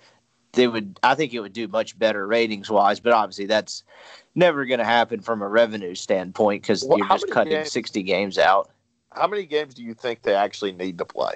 [0.54, 1.00] they would.
[1.04, 3.00] I think it would do much better ratings wise.
[3.00, 3.84] But obviously, that's
[4.36, 8.04] never going to happen from a revenue standpoint because Well, you're just cutting games- 60
[8.04, 8.70] games out.
[9.12, 11.34] How many games do you think they actually need to play?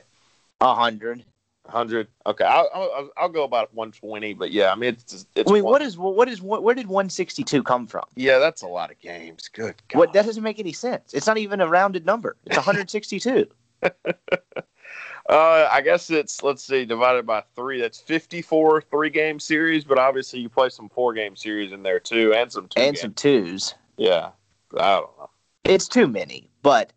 [0.62, 1.26] A hundred.
[1.68, 2.10] Hundred.
[2.26, 4.34] Okay, I'll, I'll I'll go about one twenty.
[4.34, 5.50] But yeah, I mean it's it's.
[5.50, 8.04] I mean, one- what is what is what, where did 162 come from?
[8.16, 9.48] Yeah, that's a lot of games.
[9.48, 9.76] Good.
[9.88, 9.98] God.
[10.00, 11.14] What that doesn't make any sense.
[11.14, 12.36] It's not even a rounded number.
[12.46, 13.48] It's 162.
[15.30, 17.80] Uh, I guess it's let's see, divided by three.
[17.80, 22.52] That's fifty-four three-game series, but obviously you play some four-game series in there too, and
[22.52, 22.82] some two.
[22.82, 23.02] and games.
[23.02, 23.76] some twos.
[23.96, 24.32] Yeah,
[24.78, 25.30] I don't know.
[25.64, 26.50] It's too many.
[26.62, 26.92] But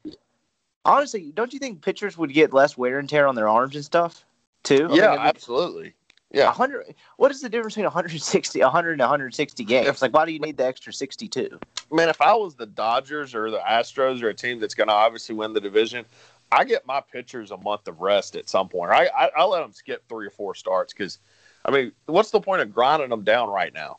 [0.84, 3.84] honestly, don't you think pitchers would get less wear and tear on their arms and
[3.84, 4.24] stuff
[4.64, 4.88] too?
[4.90, 5.94] I yeah, mean, absolutely.
[6.32, 6.96] Yeah, 100.
[7.18, 9.86] What is the difference between 160, 100, and 160 games?
[9.86, 11.60] If- like, why do you need the extra 62?
[11.92, 12.08] man.
[12.08, 15.34] If I was the Dodgers or the Astros or a team that's going to obviously
[15.36, 16.04] win the division,
[16.52, 18.90] I get my pitchers a month of rest at some point.
[18.90, 21.18] I I, I let them skip three or four starts because,
[21.64, 23.98] I mean, what's the point of grinding them down right now?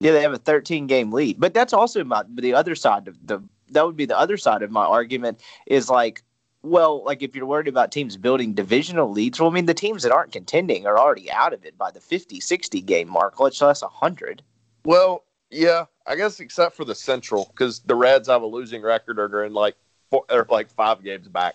[0.00, 3.16] Yeah, they have a 13 game lead, but that's also my the other side of
[3.26, 6.22] the that would be the other side of my argument is like,
[6.62, 10.02] well, like if you're worried about teams building divisional leads, well, I mean the teams
[10.02, 13.60] that aren't contending are already out of it by the 50, 60 game mark, much
[13.60, 14.42] less 100.
[14.84, 19.18] Well, yeah, I guess except for the Central because the Reds have a losing record
[19.18, 19.76] or are in like
[20.10, 21.54] four, or like five games back.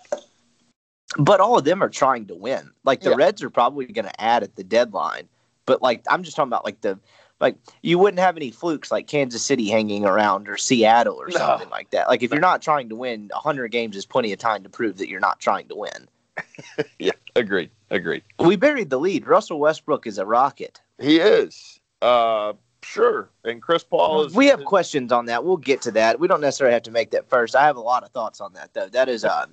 [1.18, 2.70] But all of them are trying to win.
[2.84, 3.16] Like the Yeah.
[3.16, 5.28] Reds are probably going to add at the deadline.
[5.66, 6.98] But like I'm just talking about like the
[7.40, 11.38] like you wouldn't have any flukes like Kansas City hanging around or Seattle or No.
[11.38, 12.08] something like that.
[12.08, 14.98] Like if you're not trying to win, 100 games is plenty of time to prove
[14.98, 16.08] that you're not trying to win.
[16.98, 18.22] Yeah, agreed, agreed.
[18.38, 19.26] We buried the lead.
[19.26, 20.80] Russell Westbrook is a rocket.
[20.98, 21.80] He is.
[22.00, 23.30] Uh, sure.
[23.44, 24.34] And Chris Paul is.
[24.34, 25.44] We have questions on that.
[25.44, 26.20] We'll get to that.
[26.20, 27.56] We don't necessarily have to make that first.
[27.56, 28.88] I have a lot of thoughts on that though.
[28.88, 29.46] That is uh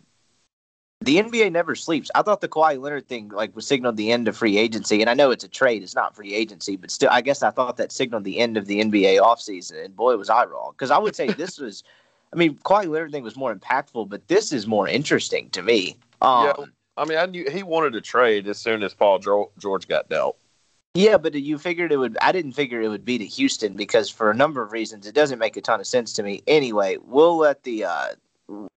[1.01, 2.09] the NBA never sleeps.
[2.15, 5.09] I thought the Kawhi Leonard thing like was signaled the end of free agency, and
[5.09, 7.77] I know it's a trade; it's not free agency, but still, I guess I thought
[7.77, 9.85] that signaled the end of the NBA offseason.
[9.85, 11.83] And boy, was I wrong because I would say this was,
[12.33, 15.97] I mean, Kawhi Leonard thing was more impactful, but this is more interesting to me.
[16.21, 16.65] Um, Yeah.
[16.97, 20.35] I mean, I knew he wanted to trade as soon as Paul George got dealt.
[20.97, 22.17] Yeah, but you figured it would.
[22.21, 25.13] I didn't figure it would be to Houston because for a number of reasons, it
[25.13, 26.41] doesn't make a ton of sense to me.
[26.47, 28.07] Anyway, we'll let the uh,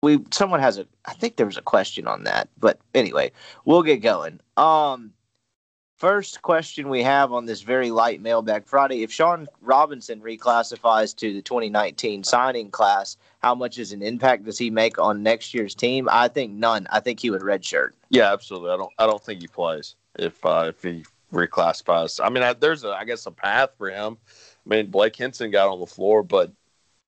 [0.03, 0.87] we someone has a.
[1.07, 3.33] I think there was a question on that, but anyway,
[3.65, 4.39] we'll get going.
[4.59, 5.15] Um,
[5.97, 11.33] first question we have on this very light mailbag Friday: If Sean Robinson reclassifies to
[11.33, 15.75] the 2019 signing class, how much is an impact does he make on next year's
[15.75, 16.07] team?
[16.13, 16.87] I think none.
[16.91, 17.93] I think he would redshirt.
[18.11, 18.73] Yeah, absolutely.
[18.73, 18.93] I don't.
[18.99, 21.03] I don't think he plays if uh, if he
[21.33, 22.21] reclassifies.
[22.25, 24.17] I mean, I, there's a, I guess a path for him.
[24.67, 26.53] I mean, Blake Hinson got on the floor, but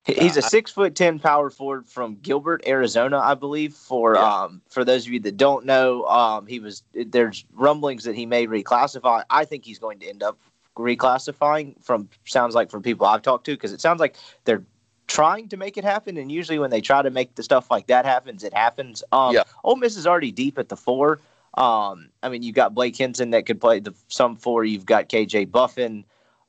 [0.04, 3.74] He- He's a six foot ten power forward from Gilbert, Arizona, I believe.
[3.74, 4.42] For Yeah.
[4.42, 8.26] um, for those of you that don't know, um, he was there's rumblings that he
[8.26, 9.22] may reclassify.
[9.30, 10.38] I think he's going to end up
[10.76, 11.80] reclassifying.
[11.82, 14.64] From sounds like from people I've talked to, because it sounds like they're
[15.06, 16.16] trying to make it happen.
[16.16, 19.04] And usually when they try to make the stuff like that happens, it happens.
[19.12, 19.44] Um, Yeah.
[19.62, 21.20] Ole Miss is already deep at the four.
[21.54, 24.64] Um, I mean, you've got Blake Hinson that could play the some four.
[24.64, 26.04] You've got KJ Buffen.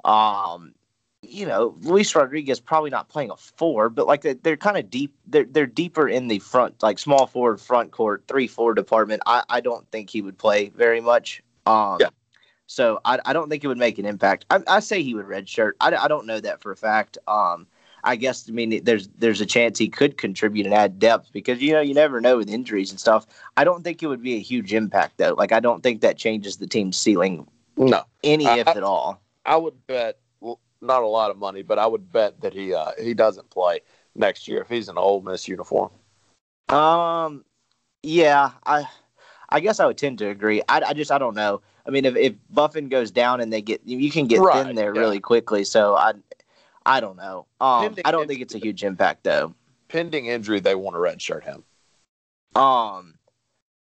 [0.05, 0.73] Um,
[1.21, 4.89] you know, Luis Rodriguez probably not playing a four, but like they- they're kind of
[4.89, 5.13] deep.
[5.25, 9.21] They're they're deeper in the front, like small forward, front court, three four department.
[9.25, 11.41] I I don't think he would play very much.
[11.65, 12.09] Um, Yeah.
[12.65, 14.45] So I, I don't think it would make an impact.
[14.49, 15.73] I, I say he would redshirt.
[15.79, 17.17] I, I don't know that for a fact.
[17.27, 17.67] Um,
[18.03, 21.61] I guess I mean there's there's a chance he could contribute and add depth because
[21.61, 23.25] you know you never know with injuries and stuff.
[23.57, 25.33] I don't think it would be a huge impact though.
[25.37, 27.47] Like I don't think that changes the team's ceiling
[27.77, 29.21] No, any I- if at all.
[29.45, 30.17] I would bet
[30.81, 33.79] not a lot of money, but I would bet that he uh, he doesn't play
[34.15, 35.91] next year if he's in an Ole Miss uniform.
[36.69, 37.45] Um,
[38.01, 38.85] yeah, I
[39.49, 40.61] I guess I would tend to agree.
[40.67, 41.61] I, I just I don't know.
[41.85, 44.75] I mean, if, if Buffen goes down and they get you can get Right, thin
[44.75, 45.01] there yeah.
[45.01, 45.63] really quickly.
[45.63, 46.13] So I
[46.85, 47.47] I don't know.
[47.61, 49.53] Um, I don't think it's a huge impact though.
[49.87, 51.63] Pending injury, they want to redshirt him.
[52.61, 53.15] Um,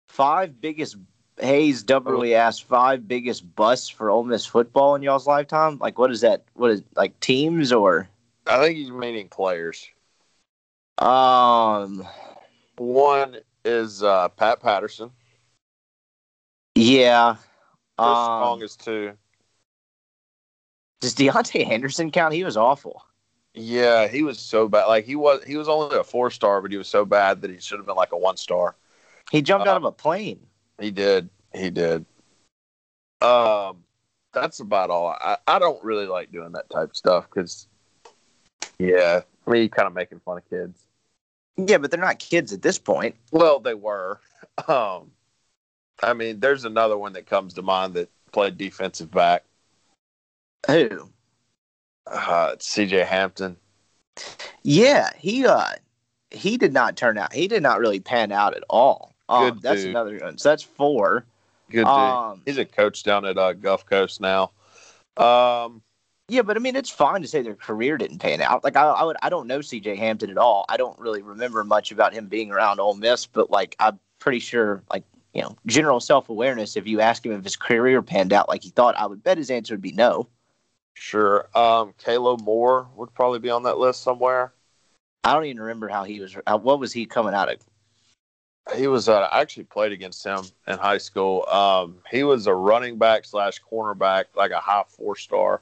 [0.07, 0.97] five biggest
[1.39, 5.77] Hayes doubly asked five biggest busts for Ole Miss football in y'all's lifetime.
[5.79, 6.43] Like, what is that?
[6.53, 8.09] What is like teams or
[8.45, 9.87] I think he's meaning players.
[10.97, 12.05] um?
[12.77, 15.11] One is uh, Pat Patterson.
[16.75, 17.35] Yeah.
[17.97, 19.13] Chris Um, Strong is two.
[20.99, 22.33] Does Deontay Anderson count?
[22.33, 23.03] He was awful.
[23.53, 24.85] Yeah, he was so bad.
[24.85, 27.49] Like he was, he was only a four star, but he was so bad that
[27.49, 28.75] he should have been like a one star.
[29.31, 30.39] He jumped Uh, out of a plane.
[30.79, 31.29] He did.
[31.53, 32.05] He did.
[33.21, 33.83] Um,
[34.33, 35.07] that's about all.
[35.07, 37.67] I, I don't really like doing that type of stuff because,
[38.77, 40.85] yeah, I mean, kind of making fun of kids.
[41.57, 43.15] Yeah, but they're not kids at this point.
[43.31, 44.21] Well, they were.
[44.67, 45.11] Um,
[46.01, 49.43] I mean, there's another one that comes to mind that played defensive back.
[50.67, 51.09] Who?
[52.07, 53.03] Uh, C.J.
[53.05, 53.57] Hampton.
[54.63, 55.71] Yeah, he uh
[56.31, 57.33] he did not turn out.
[57.33, 59.15] He did not really pan out at all.
[59.29, 59.89] Um, Good that's dude.
[59.91, 60.37] another one.
[60.37, 61.25] So that's four.
[61.69, 61.87] Good dude.
[61.87, 64.51] Um, He's a coach down at uh, Gulf Coast now.
[65.17, 65.81] Um,
[66.27, 68.63] Yeah, but I mean, it's fine to say their career didn't pan out.
[68.63, 69.95] Like I, I would, I don't know C.J.
[69.95, 70.65] Hampton at all.
[70.69, 74.39] I don't really remember much about him being around Ole Miss, but like I'm pretty
[74.39, 75.03] sure, like
[75.33, 76.75] you know, general self awareness.
[76.75, 79.37] If you ask him if his career panned out like he thought, I would bet
[79.37, 80.27] his answer would be no.
[80.99, 81.47] Sure.
[81.55, 84.51] Um, Kailo Moore would probably be on that list somewhere.
[85.23, 86.35] I don't even remember how he was.
[86.45, 87.59] How, what was he coming out of?
[88.75, 89.07] He was.
[89.07, 91.45] Uh, I actually played against him in high school.
[91.47, 95.61] Um, he was a running back slash cornerback, like a high four star.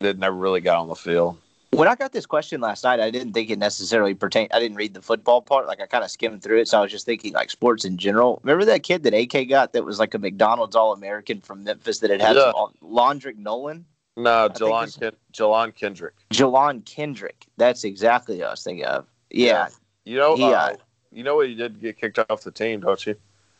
[0.00, 1.38] That never really got on the field.
[1.70, 4.50] When I got this question last night, I didn't think it necessarily pertained.
[4.52, 5.66] I didn't read the football part.
[5.66, 7.96] Like I kind of skimmed through it, so I was just thinking like sports in
[7.96, 8.38] general.
[8.42, 12.00] Remember that kid that AK got that was like a McDonald's All American from Memphis
[12.00, 12.52] that had had Yeah.
[12.52, 16.14] some, Londrick Nolan, No, think Jelan it's- Ken- Jelan Kendrick.
[16.30, 17.46] Jelan Kendrick.
[17.56, 19.06] That's exactly what I was thinking of.
[19.30, 19.68] Yeah.
[20.04, 20.76] You know, He, uh, uh,
[21.12, 23.16] you know what he did get kicked off the team, don't you?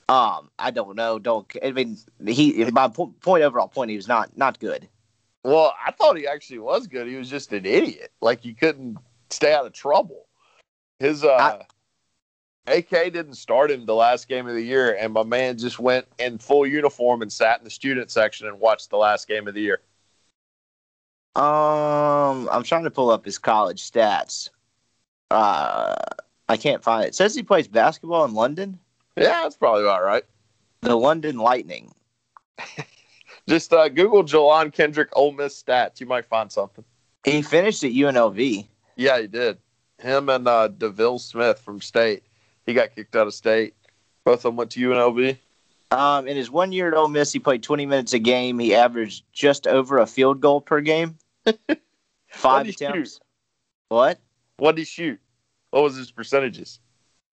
[0.08, 1.18] Um, I don't know.
[1.18, 1.50] Don't.
[1.64, 1.96] I mean,
[2.26, 2.64] he.
[2.72, 4.86] My po- point overall point, he was not not good.
[5.44, 7.06] Well, I thought he actually was good.
[7.06, 8.12] He was just an idiot.
[8.20, 8.98] Like he couldn't
[9.30, 10.26] stay out of trouble.
[11.00, 11.62] His uh
[12.66, 16.06] AK didn't start him the last game of the year, and my man just went
[16.18, 19.54] in full uniform and sat in the student section and watched the last game of
[19.54, 19.80] the year.
[21.36, 24.50] Um, I'm trying to pull up his college stats.
[25.30, 25.94] Uh,
[26.48, 27.08] I can't find it.
[27.08, 28.78] It says he plays basketball in London.
[29.16, 30.24] Yeah, that's probably about right.
[30.82, 31.92] The London Lightning.
[33.48, 36.00] Just uh, Google Jelan Kendrick Ole Miss stats.
[36.00, 36.84] You might find something.
[37.24, 38.66] He finished at UNLV.
[38.96, 39.58] Yeah, he did.
[39.98, 42.22] Him and uh, Deville Smith from State.
[42.66, 43.74] He got kicked out of State.
[44.24, 45.38] Both of them went to UNLV.
[45.90, 48.58] Um, in his one year at Ole Miss, he played 20 minutes a game.
[48.58, 51.16] He averaged just over a field goal per game.
[52.30, 53.20] Five attempts.
[53.88, 54.18] What?
[54.56, 55.20] What did he shoot?
[55.70, 56.80] What was his percentages?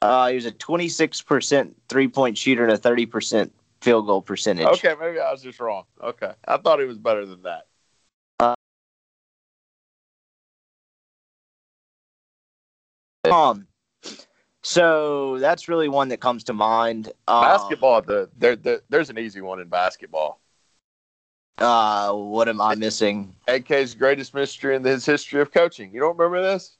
[0.02, 3.52] Uh, he was a 26% three point shooter and a 30%
[3.82, 4.68] field goal percentage.
[4.68, 5.84] Okay, maybe I was just wrong.
[6.02, 7.68] Okay, I thought he was better than that.
[13.30, 13.68] Um,
[14.64, 17.08] so that's really one that comes to mind.
[17.28, 20.41] Um, basketball, the there, there, there's an easy one in basketball.
[21.58, 23.36] Uh, what am I missing?
[23.48, 25.94] AK's greatest mystery in his history of coaching.
[25.94, 26.78] You don't remember this?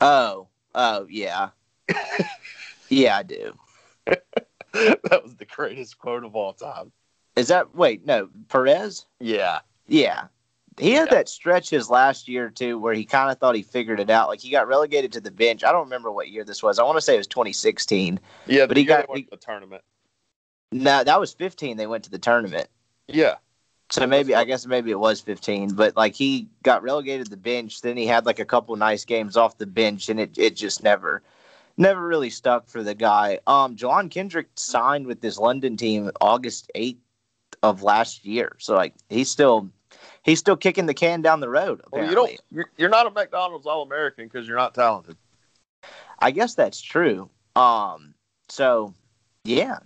[0.00, 1.50] Oh, oh yeah,
[2.88, 3.52] yeah, I do.
[4.06, 6.92] that was the greatest quote of all time.
[7.36, 8.04] Is that wait?
[8.06, 9.06] No, Perez.
[9.20, 10.24] Yeah, Yeah,
[10.78, 11.14] he had Yeah.
[11.14, 14.28] that stretch his last year too, where he kind of thought he figured it out.
[14.28, 15.62] Like he got relegated to the bench.
[15.62, 16.78] I don't remember what year this was.
[16.78, 18.18] I want to say it was 2016.
[18.46, 18.66] yeah.
[18.66, 19.82] But he got he- the tournament.
[20.72, 21.76] No, that was 15.
[21.76, 22.66] They went to the tournament.
[23.12, 23.36] Yeah,
[23.90, 27.36] So maybe I guess maybe it was 15, but like he got relegated to the
[27.36, 27.82] bench.
[27.82, 30.82] Then he had like a couple nice games off the bench, and it it just
[30.82, 31.22] never
[31.76, 33.38] never really stuck for the guy.
[33.46, 36.98] Um, Jelan Kendrick signed with this London team August 8th
[37.62, 39.70] of last year, so like he's still
[40.22, 41.80] he's still kicking the can down the road.
[41.92, 42.40] well, you don't.
[42.50, 45.16] You're, you're not a McDonald's All American because you're not talented.
[46.18, 47.28] I guess that's true.
[47.56, 48.14] Um,
[48.48, 48.94] so
[49.44, 49.78] yeah,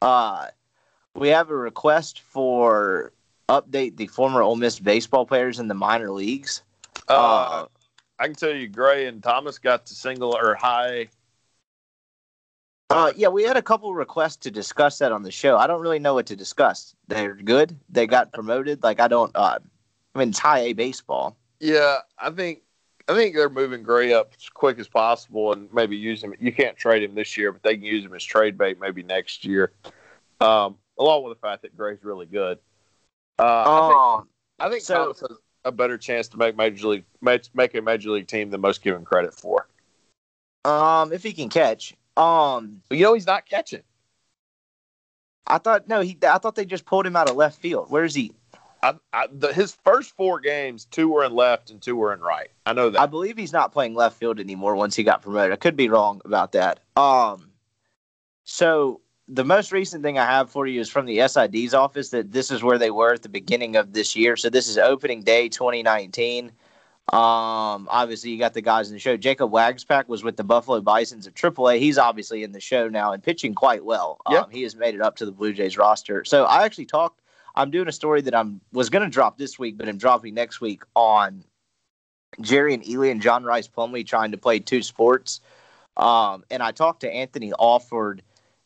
[0.00, 0.46] uh,
[1.14, 3.12] we have a request for
[3.48, 6.62] update the former Ole Miss baseball players in the minor leagues.
[7.08, 7.66] Uh,
[8.18, 11.08] I can tell you, Gray and Thomas got to single or high.
[12.88, 15.56] Uh, yeah, we had a couple requests to discuss that on the show.
[15.56, 16.94] I don't really know what to discuss.
[17.08, 17.78] They're good.
[17.88, 18.82] They got promoted.
[18.82, 19.34] Like I don't.
[19.34, 19.58] Uh,
[20.14, 21.36] I mean, it's high A baseball.
[21.58, 22.60] Yeah, I think
[23.08, 26.34] I think they're moving Gray up as quick as possible and maybe use him.
[26.38, 29.02] You can't trade him this year, but they can use him as trade bait maybe
[29.02, 29.72] next year.
[30.40, 32.58] Um, along with the fact that Gray's really good.
[33.38, 34.28] Uh, I think, Um,
[34.60, 37.80] I think so- Thomas has a better chance to make major league make, make a
[37.82, 39.68] major league team than most give him credit for.
[40.64, 41.94] um, if he can catch.
[42.16, 43.82] Um, But you know he's not catching.
[45.46, 46.16] I thought no, he.
[46.22, 47.90] I thought they just pulled him out of left field.
[47.90, 48.32] Where is he?
[48.82, 52.20] I, I, the, his first four games, two were in left and two were in
[52.20, 52.50] right.
[52.66, 53.00] I know that.
[53.00, 55.52] I believe he's not playing left field anymore once he got promoted.
[55.52, 56.80] I could be wrong about that.
[56.96, 57.50] Um,
[58.44, 59.00] so
[59.32, 62.50] the most recent thing I have for you is from the SID's office that this
[62.50, 64.36] is where they were at the beginning of this year.
[64.36, 66.52] So this is opening day 2019.
[67.12, 69.16] Um, obviously you got the guys in the show.
[69.16, 71.78] Jacob Waguespack was with the Buffalo Bisons of AAA.
[71.78, 74.18] He's obviously in the show now and pitching quite well.
[74.26, 76.24] Um, he has made it up to the Blue Jays roster.
[76.24, 77.20] So I actually talked.
[77.54, 80.34] I'm doing a story that I'm was going to drop this week, but I'm dropping
[80.34, 81.44] next week on
[82.40, 85.40] Jerrion Ealy and John Rice Plumlee trying to play two sports.
[85.96, 88.22] Um, and I talked to Anthony Alford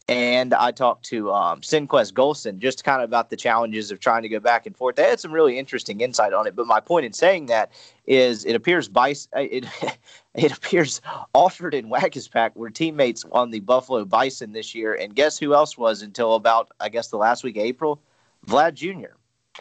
[0.09, 4.23] and I talked to um, Senquez Golson just kind of about the challenges of trying
[4.23, 4.95] to go back and forth.
[4.95, 6.55] They had some really interesting insight on it.
[6.55, 7.73] But my point in saying that
[8.07, 9.67] is it appears Bice, uh, it,
[10.35, 11.01] it appears
[11.35, 14.95] Alford and Waguespack were teammates on the Buffalo Bison this year.
[14.95, 18.01] And guess who else was until about, I guess, the last week of April?
[18.47, 19.17] Vlad Jr.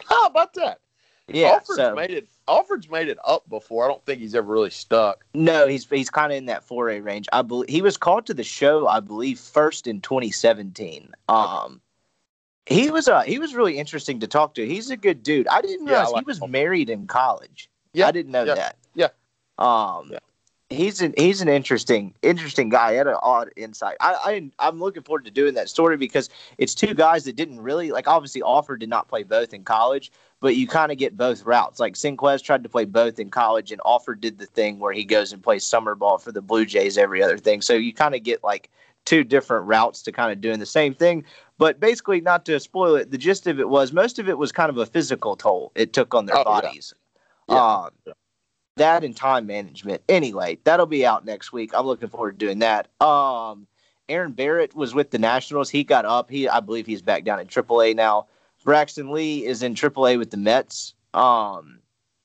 [0.08, 0.78] How about that?
[1.26, 1.48] Yeah.
[1.48, 2.28] Alford's so, made it.
[2.48, 3.84] Alford's made it up before.
[3.84, 5.24] I don't think he's ever really stuck.
[5.34, 7.26] No, he's he's kind of in that 4A range.
[7.32, 8.86] I believe he was called to the show.
[8.86, 11.12] I believe first in 2017.
[11.28, 11.80] Um,
[12.66, 14.66] he was uh he was really interesting to talk to.
[14.66, 15.46] He's a good dude.
[15.48, 16.50] I didn't Yeah, I like he was him.
[16.50, 17.68] married in college.
[17.92, 18.76] Yeah, I didn't know yeah, that.
[18.94, 19.08] yeah.
[19.58, 20.18] Um, Yeah.
[20.68, 22.92] he's an he's an interesting interesting guy.
[22.92, 23.96] He had an odd insight.
[24.00, 27.60] I, I I'm looking forward to doing that story because it's two guys that didn't
[27.60, 28.08] really like.
[28.08, 31.80] Obviously, Alford did not play both in college, but you kind of get both routes.
[31.80, 35.04] Like Senquez tried to play both in college, and Alford did the thing where he
[35.04, 37.62] goes and plays summer ball for the Blue Jays every other thing.
[37.62, 38.70] So you kind of get like
[39.04, 41.24] two different routes to kind of doing the same thing.
[41.58, 44.52] But basically, not to spoil it, the gist of it was most of it was
[44.52, 46.44] kind of a physical toll it took on their Oh, yeah.
[46.44, 46.94] bodies.
[47.48, 47.82] Yeah.
[47.84, 47.90] Um,
[48.76, 50.02] that and time management.
[50.08, 51.70] Anyway, that'll be out next week.
[51.72, 52.88] I'm looking forward to doing that.
[53.00, 53.66] Um,
[54.08, 55.70] Aaron Barrett was with the Nationals.
[55.70, 56.30] He got up.
[56.30, 58.26] He, I believe, he's back down in AAA now.
[58.66, 60.94] Braxton Lee is in AAA with the Mets.
[61.14, 61.78] Um,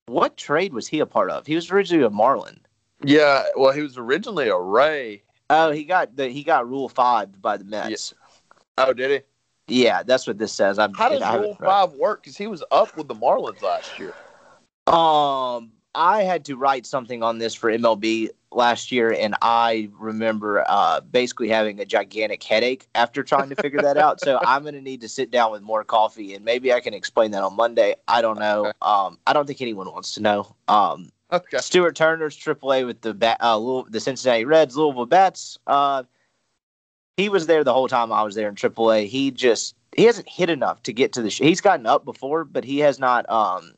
[0.07, 1.45] what trade was he a part of?
[1.45, 2.59] He was originally a Marlin.
[3.05, 5.21] Yeah, well, he was originally a Ray.
[5.51, 8.13] Oh, he got the he got Rule Five by the Mets.
[8.77, 9.23] Oh, did
[9.67, 9.81] he?
[9.83, 10.79] Yeah, that's what this says.
[10.79, 12.23] I'm, How does Rule Five work?
[12.23, 14.13] Because he was up with the Marlins last year.
[14.87, 20.63] Um, I had to write something on this for MLB last year, and I remember
[20.67, 24.19] uh, basically having a gigantic headache after trying to figure that out.
[24.21, 26.93] So I'm going to need to sit down with more coffee, and maybe I can
[26.93, 27.95] explain that on Monday.
[28.07, 28.71] I don't know.
[28.81, 30.55] Um, I don't think anyone wants to know.
[30.67, 31.59] Um, Okay.
[31.59, 35.57] Stuart Turner's AAA with the bat, uh, Louis- the Cincinnati Reds, Louisville Bats.
[35.65, 36.03] Uh,
[37.15, 39.07] he was there the whole time I was there in AAA.
[39.07, 41.29] He just he hasn't hit enough to get to the.
[41.29, 43.29] Sh- he's gotten up before, but he has not.
[43.29, 43.71] Um,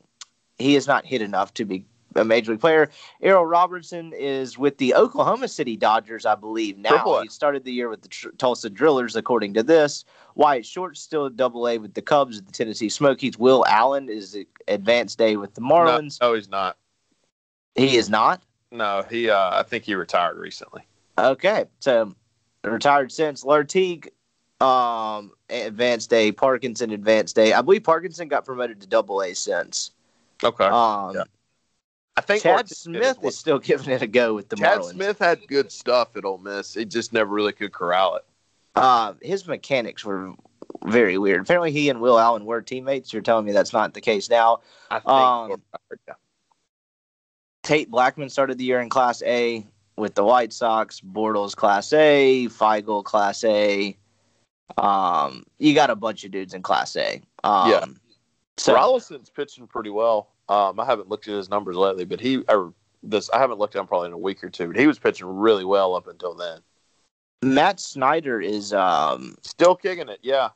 [0.58, 2.90] he has not hit enough to be a major league player.
[3.22, 6.78] Errol Robinson is with the Oklahoma City Dodgers, I believe.
[6.78, 10.04] Now he started the year with the tr- Tulsa Drillers, according to this.
[10.34, 13.38] Wyatt Short still at Double A with the Cubs, at the Tennessee Smokies.
[13.38, 14.36] Will Allen is
[14.68, 16.20] advanced day with the Marlins.
[16.20, 16.76] No, no, he's not.
[17.74, 18.42] He is not.
[18.70, 19.30] No, he.
[19.30, 20.82] Uh, I think he retired recently.
[21.18, 22.12] Okay, so
[22.64, 24.08] retired since Lartigue,
[24.60, 27.52] um, advanced day, Parkinson, advanced day.
[27.52, 29.92] I believe Parkinson got promoted to Double A since.
[30.42, 30.64] Okay.
[30.64, 31.22] Um, Yeah.
[32.16, 34.78] I think Chad Ortiz Smith as is still giving it a go with the Chad
[34.78, 34.90] Marlins.
[34.92, 36.74] Smith had good stuff at Ole Miss.
[36.74, 38.24] He just never really could corral it.
[38.76, 40.32] Uh, his mechanics were
[40.86, 41.40] very weird.
[41.40, 43.12] Apparently, he and Will Allen were teammates.
[43.12, 44.60] You're telling me that's not the case now.
[44.90, 45.08] I think.
[45.08, 45.62] Um,
[46.06, 46.14] yeah.
[47.62, 49.66] Tate Blackman started the year in Class A
[49.96, 51.00] with the White Sox.
[51.00, 53.96] Bortles Class A, Feigl Class A.
[54.76, 57.22] Um, you got a bunch of dudes in Class A.
[57.42, 57.84] Um, Yeah.
[58.56, 60.28] So Rolison's pitching pretty well.
[60.48, 62.72] Um, I haven't looked at his numbers lately, but he or
[63.02, 64.68] this I haven't looked at him probably in a week or two.
[64.68, 66.60] But he was pitching really well up until then.
[67.42, 70.50] Matt Snyder is, um, Still kicking it, yeah.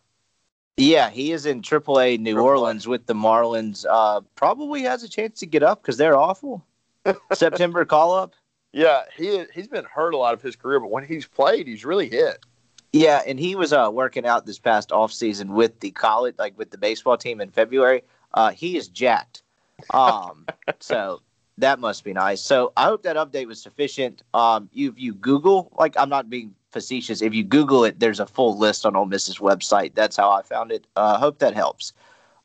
[0.76, 2.42] yeah, he is in AAA New AAA.
[2.42, 3.84] Orleans with the Marlins.
[3.88, 6.64] Uh, probably has a chance to get up because they're awful.
[7.32, 8.34] September call up.
[8.72, 11.84] Yeah, he he's been hurt a lot of his career, but when he's played, he's
[11.84, 12.44] really hit.
[12.92, 16.56] Yeah, and he was uh, working out this past off season with the college, like
[16.58, 18.02] with the baseball team in February.
[18.34, 19.42] Uh, he is jacked.
[19.90, 20.46] Um,
[20.80, 21.22] so
[21.58, 22.40] that must be nice.
[22.40, 24.22] So I hope that update was sufficient.
[24.34, 27.22] Um, you if you Google, like I'm not being facetious.
[27.22, 29.94] If you Google it, there's a full list on Ole Miss's website.
[29.94, 30.86] That's how I found it.
[30.96, 31.92] I uh, hope that helps.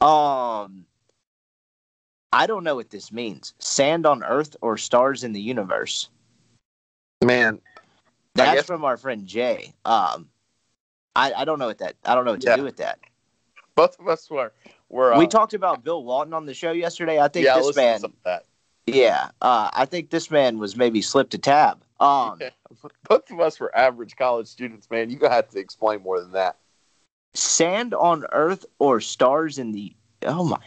[0.02, 0.86] Um,
[2.34, 3.54] I don't know what this means.
[3.60, 6.10] Sand on Earth or stars in the universe?
[7.24, 7.62] Man,
[8.36, 9.74] that's guess- from our friend Jay.
[9.86, 10.30] Um,
[11.16, 11.96] I, I don't know what that.
[12.04, 12.56] I don't know what to yeah.
[12.56, 13.00] do with that.
[13.76, 14.52] Both of us were.
[14.90, 17.20] Were uh, we talked about Bill Walton on the show yesterday.
[17.20, 18.02] I think yeah, this man.
[18.86, 21.84] Yeah, uh, I think this man was maybe slipped a tab.
[22.00, 22.50] Um, yeah.
[23.08, 25.10] Both of us were average college students, man.
[25.10, 26.58] You got to explain more than that.
[27.34, 29.96] Sand on Earth or stars in the?
[30.24, 30.60] Oh my!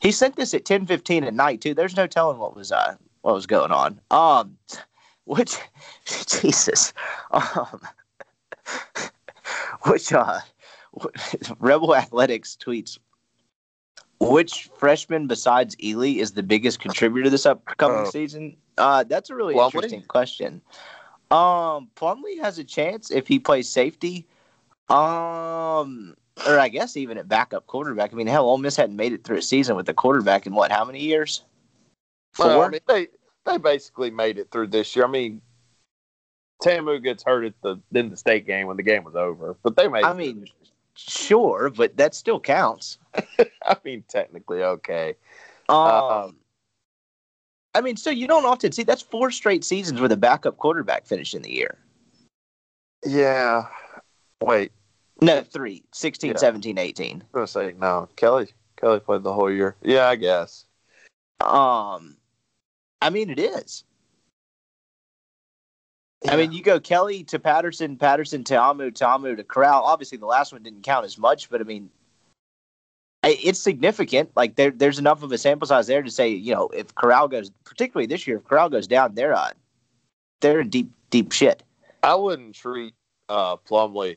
[0.00, 1.74] He sent this at ten fifteen at night too.
[1.74, 4.00] There's no telling what was uh what was going on.
[4.10, 4.56] Um,
[5.24, 5.56] which
[6.26, 6.94] Jesus,
[7.30, 7.80] um,
[9.82, 10.40] which uh,
[11.58, 12.98] Rebel Athletics tweets
[14.20, 18.56] which freshman besides Ealy is the biggest contributor this upcoming uh, season?
[18.76, 19.74] Uh, that's a really Plumlee?
[19.74, 20.62] interesting question.
[21.30, 24.26] Um, Plumlee has a chance if he plays safety.
[24.88, 28.12] Um, or I guess even at backup quarterback.
[28.12, 30.54] I mean, hell, Ole Miss hadn't made it through a season with a quarterback in
[30.54, 30.70] what?
[30.70, 31.42] How many years?
[32.32, 32.46] Four.
[32.46, 33.08] Well, I mean, they
[33.44, 35.04] they basically made it through this year.
[35.04, 35.42] I mean,
[36.62, 39.76] Ta'amu gets hurt at the in the state game when the game was over, but
[39.76, 40.04] they made.
[40.04, 40.46] I mean,
[40.94, 42.98] sure, but that still counts.
[43.64, 45.14] I mean, technically, okay.
[45.68, 46.36] Um, um,
[47.74, 51.06] I mean, so you don't often see that's four straight seasons with a backup quarterback
[51.06, 51.78] finishing the year.
[53.04, 53.66] Yeah.
[54.42, 54.72] Wait.
[55.20, 55.84] No, three.
[55.92, 56.36] 16, yeah.
[56.36, 57.12] 17, 18.
[57.12, 58.08] I'm going to say, no.
[58.16, 58.48] Kelly
[58.80, 59.76] Kelly played the whole year.
[59.82, 60.64] Yeah, I guess.
[61.40, 62.16] Um,
[63.02, 63.84] I mean, it is.
[66.24, 66.34] Yeah.
[66.34, 69.84] I mean, you go Kelly to Patterson, Patterson to Amu, Ta'amu to Corral.
[69.84, 71.90] Obviously, the last one didn't count as much, but I mean,
[73.24, 74.30] it's significant.
[74.36, 77.28] Like there, there's enough of a sample size there to say, you know, if Corral
[77.28, 79.50] goes, particularly this year, if Corral goes down, they're uh,
[80.40, 81.62] they're in deep, deep shit.
[82.02, 82.94] I wouldn't treat
[83.28, 84.16] uh, Plumlee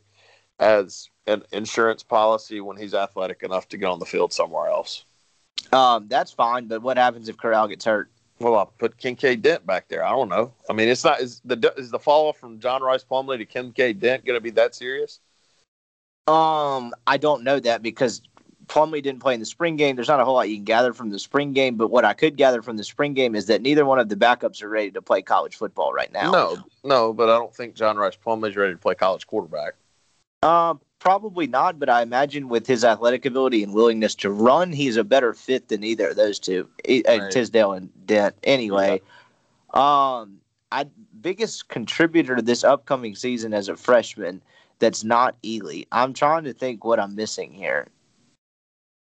[0.60, 5.06] as an insurance policy when he's athletic enough to get on the field somewhere else.
[5.72, 8.10] Um, that's fine, but what happens if Corral gets hurt?
[8.40, 10.04] Well, I'll put Kinkead Dent back there.
[10.04, 10.52] I don't know.
[10.70, 14.00] I mean, it's not is the is the fall from John Rice Plumlee to Kinkead
[14.00, 15.20] Dent going to be that serious?
[16.28, 18.22] Um, I don't know that because
[18.72, 19.98] Plumlee didn't play in the spring game.
[19.98, 22.14] There's not a whole lot you can gather from the spring game, but what I
[22.14, 24.90] could gather from the spring game is that neither one of the backups are ready
[24.92, 26.32] to play college football right now.
[26.32, 29.74] No, no, but I don't think John Rice Plumlee is ready to play college quarterback.
[30.42, 34.96] Uh, probably not, but I imagine with his athletic ability and willingness to run, he's
[34.96, 37.30] a better fit than either of those two, uh, right.
[37.30, 38.36] Tisdale and Dent.
[38.44, 39.02] Anyway,
[39.76, 40.20] yeah.
[40.22, 40.40] um,
[40.72, 40.86] I
[41.20, 44.42] biggest contributor to this upcoming season as a freshman
[44.80, 45.88] that's not Ealy.
[45.92, 47.88] I'm trying to think what I'm missing here.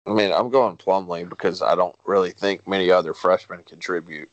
[0.07, 4.31] I mean, I'm going Plumlee because I don't really think many other freshmen contribute.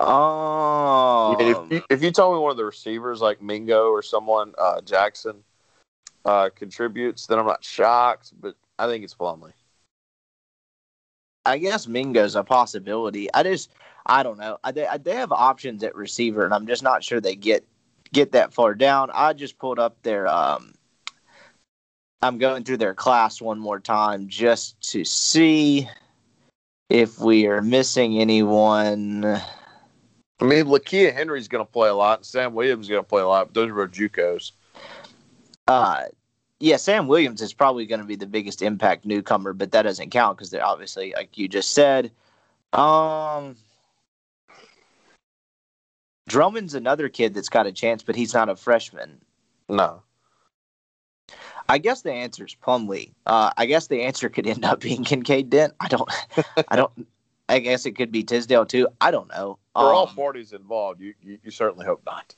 [0.00, 3.88] Oh, I mean, if, you, if you told me one of the receivers like Mingo
[3.88, 5.42] or someone uh, Jackson
[6.24, 8.32] uh, contributes, then I'm not shocked.
[8.40, 9.52] But I think it's Plumlee.
[11.44, 13.32] I guess Mingo's a possibility.
[13.34, 13.70] I just,
[14.06, 14.58] I don't know.
[14.62, 17.66] I, they, they have options at receiver, and I'm just not sure they get
[18.12, 19.10] get that far down.
[19.12, 20.28] I just pulled up their.
[20.28, 20.74] Um,
[22.20, 25.88] I'm going through their class one more time just to see
[26.88, 29.24] if we are missing anyone.
[29.24, 33.22] I mean, Lakia Henry's going to play a lot, Sam Williams is going to play
[33.22, 33.46] a lot.
[33.46, 34.52] But those are our JUCOs.
[35.68, 36.04] Uh,
[36.60, 40.10] yeah, Sam Williams is probably going to be the biggest impact newcomer, but that doesn't
[40.10, 42.10] count because they're obviously, like you just said.
[42.72, 43.56] Um,
[46.28, 49.20] Drummond's another kid that's got a chance, but he's not a freshman.
[49.68, 50.02] No.
[51.68, 53.12] I guess the answer is Plumlee.
[53.26, 55.74] Uh, I guess the answer could end up being Kinkead Dent.
[55.80, 56.10] I don't.
[56.68, 57.06] I don't.
[57.48, 58.88] I guess it could be Tisdale too.
[59.00, 59.58] I don't know.
[59.74, 62.34] For um, all parties involved, you, you, you certainly hope not.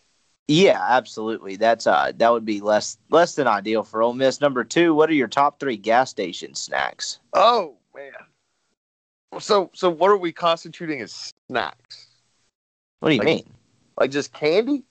[0.46, 1.54] Yeah, absolutely.
[1.54, 4.40] That's uh that would be less less than ideal for Ole Miss.
[4.40, 7.20] Number two, what are your top three gas station snacks?
[7.34, 8.10] Oh man.
[9.38, 12.08] So so what are we constituting as snacks?
[12.98, 13.50] What do you like, mean?
[13.96, 14.82] Like just candy?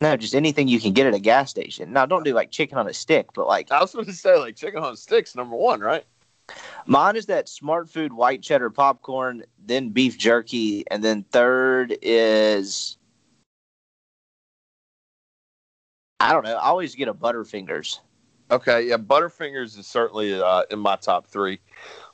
[0.00, 1.92] No, just anything you can get at a gas station.
[1.92, 4.36] Now don't do like chicken on a stick, but like I was going to say
[4.38, 6.04] like chicken on sticks, number one, right?
[6.86, 12.96] Mine is that smart food white cheddar popcorn, then beef jerky, and then third is
[16.18, 16.56] I don't know.
[16.56, 18.00] I always get a Butterfingers.
[18.50, 21.60] Okay, yeah, Butterfingers is certainly uh, in my top three.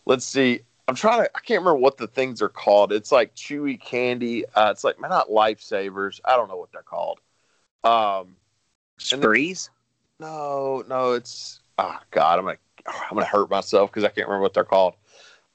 [0.07, 0.61] Let's see.
[0.89, 1.31] I'm trying to.
[1.37, 2.93] I can't remember what the things are called.
[2.93, 4.45] It's like chewy candy.
[4.55, 6.21] Uh, it's like not lifesavers.
[6.25, 7.21] I don't know what they're called.
[7.87, 8.37] Um,
[8.99, 9.71] Sprees.
[10.19, 11.61] no, no, it's.
[11.79, 12.59] Oh God, I'm gonna.
[12.87, 14.95] I'm gonna hurt myself because I can't remember what they're called.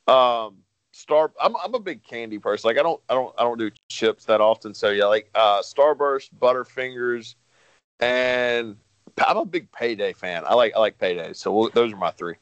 [0.08, 0.58] Um,
[0.92, 1.32] Star.
[1.42, 2.68] I'm I'm a big candy person.
[2.70, 4.74] Like I don't I don't I don't do chips that often.
[4.74, 7.36] So yeah, like uh, Starburst, Butterfingers,
[8.00, 8.78] and
[9.28, 10.44] I'm a big Payday fan.
[10.46, 11.34] I like I like Payday.
[11.34, 12.36] So we'll, those are my three.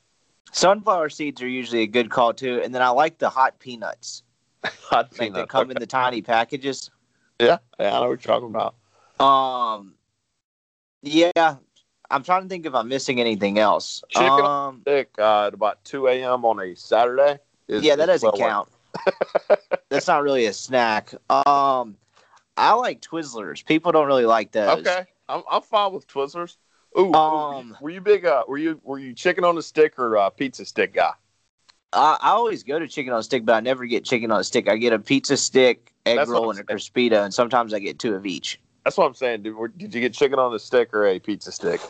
[0.52, 4.24] Sunflower seeds are usually a good call too, and then I like the hot peanuts.
[4.90, 5.50] Hot Like they peanut.
[5.50, 6.90] come in the tiny packages.
[7.40, 8.76] Yeah, yeah, I know what you're talking about.
[9.20, 9.94] Um,
[11.02, 11.56] yeah,
[12.10, 14.04] I'm trying to think if I'm missing anything else.
[14.10, 16.46] Chicken um, Thick uh, at about 2 a.m.
[16.46, 17.40] on a Saturday.
[17.68, 18.70] is- yeah, that doesn't count.
[19.90, 21.14] That's not really a snack.
[21.30, 21.98] Um,
[22.58, 23.66] I like Twizzlers.
[23.66, 24.80] People don't really like those.
[24.86, 26.58] Okay, I'm I'm fine with Twizzlers.
[26.98, 28.26] Ooh, Um, were you big?
[28.26, 31.14] Uh, were you were you chicken on a stick or uh, pizza stick guy?
[31.94, 34.40] I, I always go to chicken on a stick, but I never get chicken on
[34.40, 34.68] a stick.
[34.68, 37.98] I get a pizza stick, egg That's roll, and a crispito, and sometimes I get
[38.00, 38.60] two of each.
[38.84, 39.44] That's what I'm saying.
[39.44, 41.82] Did, did you get chicken on the stick or a pizza stick?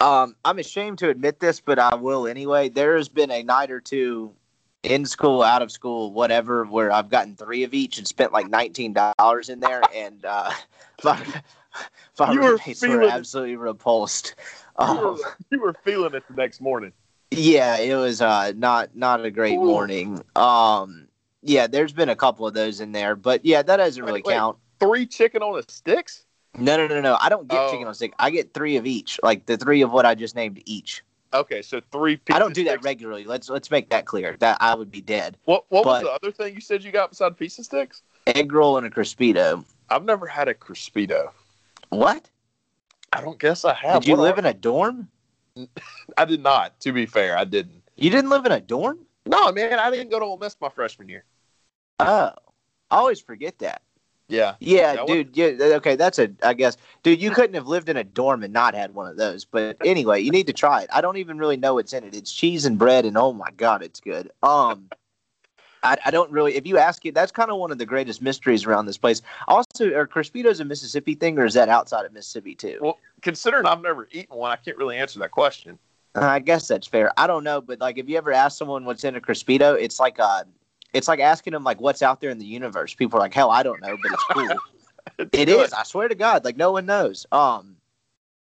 [0.00, 2.68] Um, I'm ashamed to admit this, but I will anyway.
[2.68, 4.32] There has been a night or two
[4.82, 8.48] in school, out of school, whatever, where I've gotten three of each and spent like
[8.48, 10.50] nineteen dollars in there, and uh,
[11.04, 11.20] my,
[12.18, 14.34] my You were roommates were absolutely repulsed.
[14.78, 16.92] You Um, were, you were feeling it the next morning.
[17.30, 19.64] yeah, it was uh, not not a great Ooh.
[19.64, 20.22] morning.
[20.36, 21.08] Um,
[21.42, 24.34] yeah, there's been a couple of those in there, but yeah, that doesn't really Wait,
[24.34, 24.58] count.
[24.80, 26.24] Three chicken on a sticks?
[26.58, 27.16] No, no, no, no.
[27.20, 27.70] I don't get Oh.
[27.70, 28.12] chicken on stick.
[28.18, 31.02] I get three of each, like the three of what I just named each.
[31.32, 32.16] Okay, so three.
[32.16, 33.24] Pizza I don't do that regularly.
[33.24, 34.36] Let's let's make that clear.
[34.40, 35.36] That I would be dead.
[35.44, 38.02] What What but- was the other thing you said you got beside pizza sticks?
[38.26, 39.64] Egg roll and a crispito.
[39.90, 41.30] I've never had a crispito.
[41.90, 42.28] What?
[43.12, 44.02] I don't guess I have.
[44.02, 45.08] Did you What live are- in a dorm?
[46.18, 46.78] I did not.
[46.80, 47.82] To be fair, I didn't.
[47.96, 48.98] You didn't live in a dorm?
[49.26, 51.24] No, man, I didn't go to Ole Miss my freshman year.
[52.00, 52.30] Oh,
[52.90, 53.82] I always forget that.
[54.28, 55.36] Yeah, Yeah, That dude.
[55.36, 56.30] Yeah, okay, that's a.
[56.42, 59.16] I guess, dude, you couldn't have lived in a dorm and not had one of
[59.16, 59.46] those.
[59.46, 60.90] But anyway, you need to try it.
[60.92, 62.14] I don't even really know what's in it.
[62.14, 64.30] It's cheese and bread, and oh my god, it's good.
[64.42, 64.90] Um,
[65.82, 66.56] I, I don't really.
[66.56, 69.22] If you ask it, that's kind of one of the greatest mysteries around this place.
[69.46, 72.78] Also, are Crispitos a Mississippi thing, or is that outside of Mississippi too?
[72.82, 75.78] Well, considering I've never eaten one, I can't really answer that question.
[76.14, 77.12] I guess that's fair.
[77.16, 80.00] I don't know, but like, if you ever ask someone what's in a crispito, it's
[80.00, 80.44] like uh
[80.92, 82.94] it's like asking them like what's out there in the universe.
[82.94, 84.48] People are like, hell, I don't know, but it's cool.
[85.18, 87.26] It's it I swear to God, like no one knows.
[87.32, 87.76] Um,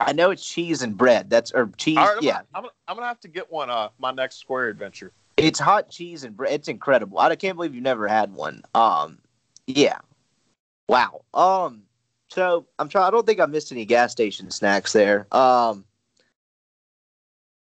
[0.01, 1.29] I know it's cheese and bread.
[1.29, 1.97] That's or cheese.
[1.99, 3.69] Right, I'm yeah, gonna, I'm, gonna, I'm gonna have to get one.
[3.69, 5.13] Uh, my next square adventure.
[5.37, 6.55] it's hot cheese and bread.
[6.55, 7.19] It's incredible.
[7.19, 8.63] I can't believe you've never had one.
[8.75, 9.19] Um,
[9.67, 9.99] yeah,
[10.89, 11.23] wow.
[11.35, 11.83] Um,
[12.31, 13.05] so I'm trying.
[13.05, 15.27] I don't think I missed any gas station snacks there.
[15.33, 15.85] Um.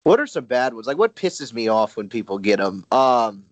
[0.04, 0.86] What are some bad ones?
[0.86, 2.86] Like, what pisses me off when people get them?
[2.92, 3.46] Um,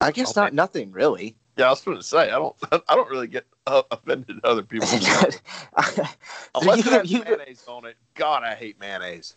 [0.00, 0.40] I guess Okay.
[0.40, 1.36] not nothing really.
[1.56, 2.54] Yeah, I was going to say I don't.
[2.88, 4.86] I don't really get uh, offended at other people
[6.54, 7.96] unless you- it has you- mayonnaise on it.
[8.14, 9.36] God, I hate mayonnaise.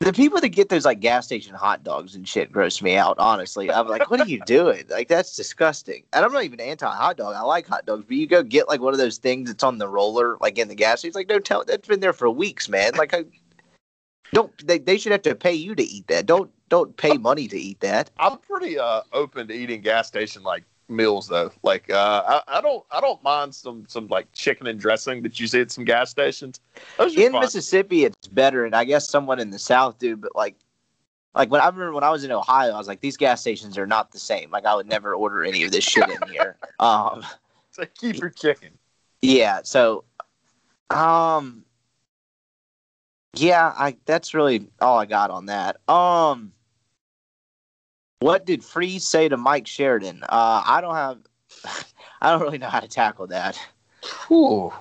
[0.00, 3.16] the people that get those like gas station hot dogs and shit gross me out.
[3.18, 4.84] Honestly, I'm like, what are you doing?
[4.90, 6.04] Like, that's disgusting.
[6.12, 7.34] And I'm not even anti hot dog.
[7.34, 9.78] I like hot dogs, but you go get like one of those things that's on
[9.78, 11.08] the roller, like in the gas station.
[11.10, 11.64] It's like, don't tell.
[11.64, 12.92] That's been there for weeks, man.
[12.96, 13.24] Like, I,
[14.34, 14.78] don't they?
[14.78, 16.26] They should have to pay you to eat that.
[16.26, 18.10] Don't don't pay money to eat that.
[18.18, 21.50] I'm pretty uh, open to eating gas station like meals though.
[21.62, 25.40] Like uh, I, I don't I don't mind some some like chicken and dressing that
[25.40, 26.60] you see at some gas stations.
[26.98, 27.40] In fine.
[27.40, 30.16] Mississippi, it's better, and I guess someone in the South do.
[30.16, 30.56] But like,
[31.34, 33.78] like when I remember when I was in Ohio, I was like, these gas stations
[33.78, 34.50] are not the same.
[34.50, 36.56] Like, I would never order any of this shit in here.
[36.80, 37.24] Um,
[37.70, 38.70] So keep your chicken.
[39.22, 39.60] yeah.
[39.64, 40.04] So,
[40.90, 41.64] um,
[43.36, 45.76] yeah, I that's really all I got on that.
[45.88, 46.52] Um,
[48.20, 50.22] what did Freeze say to Mike Sheridan?
[50.24, 51.18] Uh, I don't have,
[52.22, 53.58] I don't really know how to tackle that.
[54.30, 54.72] Ooh.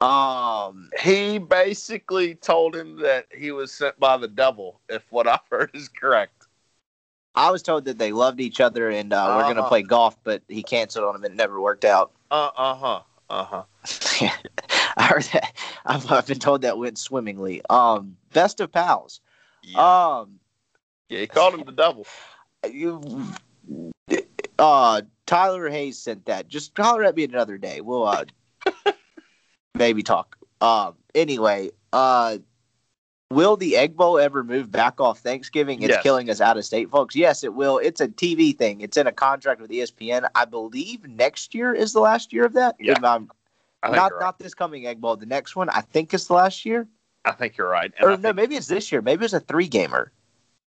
[0.00, 5.46] Um, He basically told him that he was sent by the devil, if what I've
[5.50, 6.46] heard is correct.
[7.34, 9.68] I was told that they loved each other and uh, we're gonna Uh-huh.
[9.68, 12.12] play golf, but he canceled on him and it never worked out.
[12.30, 13.00] Uh uh huh.
[13.30, 13.62] Uh huh.
[14.96, 15.52] I heard that.
[15.84, 17.62] I've, I've been told that went swimmingly.
[17.68, 19.20] Um, best of pals.
[19.62, 20.18] Yeah.
[20.20, 20.38] Um,
[21.08, 22.06] yeah, he called him the devil.
[22.70, 23.24] you,
[24.58, 26.48] uh, Tyler Hayes sent that.
[26.48, 27.80] Just holler at me another day.
[27.80, 28.24] We'll uh,
[29.74, 30.36] maybe talk.
[30.60, 32.38] Um, anyway, uh,
[33.30, 35.82] will the Egg Bowl ever move back off Thanksgiving?
[35.82, 36.02] It's Yes.
[36.02, 37.16] killing us out of state, folks.
[37.16, 37.78] Yes, it will.
[37.78, 38.80] It's a TV thing.
[38.80, 40.28] It's in a contract with ESPN.
[40.34, 42.76] I believe next year is the last year of that.
[42.78, 42.92] Yeah.
[42.92, 43.30] If I'm-
[43.92, 44.20] Not right.
[44.20, 45.16] not this coming Egg Bowl.
[45.16, 46.86] The next one, I think, is the last year.
[47.24, 47.92] I think you're right.
[47.98, 49.02] And Or I no, think- maybe it's this year.
[49.02, 50.12] Maybe it's a three gamer.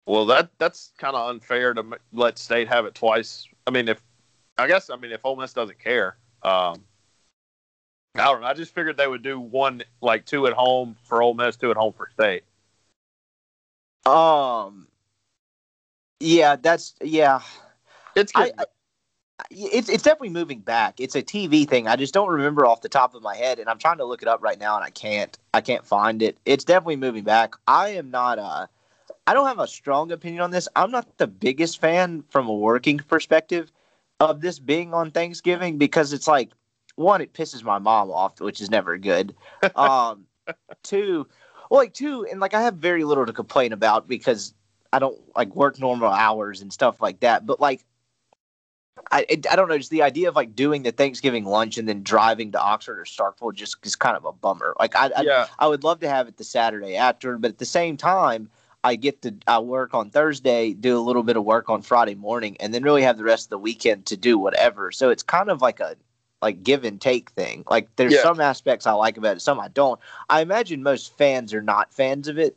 [0.06, 3.46] well, that that's kind of unfair to m- let state have it twice.
[3.66, 4.02] I mean, if
[4.58, 6.84] I guess I mean if Ole Miss doesn't care, um,
[8.14, 8.46] I don't know.
[8.46, 11.70] I just figured they would do one like two at home for Ole Miss, two
[11.70, 12.44] at home for state.
[14.06, 14.86] Um,
[16.20, 17.40] Yeah, that's yeah.
[18.14, 18.64] It's getting, I,
[19.50, 21.00] it's it's definitely moving back.
[21.00, 21.88] It's a TV thing.
[21.88, 24.22] I just don't remember off the top of my head, and I'm trying to look
[24.22, 25.36] it up right now, and I can't.
[25.52, 26.38] I can't find it.
[26.44, 27.54] It's definitely moving back.
[27.66, 28.38] I am not.
[28.38, 28.66] Uh,
[29.26, 30.68] I don't have a strong opinion on this.
[30.76, 33.70] I'm not the biggest fan from a working perspective
[34.20, 36.50] of this being on Thanksgiving because it's like
[36.94, 39.34] one, it pisses my mom off, which is never good.
[39.76, 40.26] Um,
[40.82, 41.26] two,
[41.70, 44.54] well, like two, and like I have very little to complain about because
[44.92, 47.44] I don't like work normal hours and stuff like that.
[47.44, 47.84] But like
[49.10, 52.02] I, I don't know, just the idea of like doing the Thanksgiving lunch and then
[52.02, 54.74] driving to Oxford or Starkville just is kind of a bummer.
[54.78, 55.46] Like I, yeah.
[55.58, 58.50] I, I would love to have it the Saturday after, but at the same time,
[58.84, 62.14] I get to I work on Thursday, do a little bit of work on Friday
[62.14, 64.92] morning, and then really have the rest of the weekend to do whatever.
[64.92, 65.96] So it's kind of like a
[66.42, 67.64] like give and take thing.
[67.68, 68.22] Like there's Yeah.
[68.22, 69.98] some aspects I like about it, some I don't.
[70.28, 72.56] I imagine most fans are not fans of it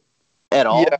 [0.51, 0.83] at all.
[0.83, 0.97] Yeah.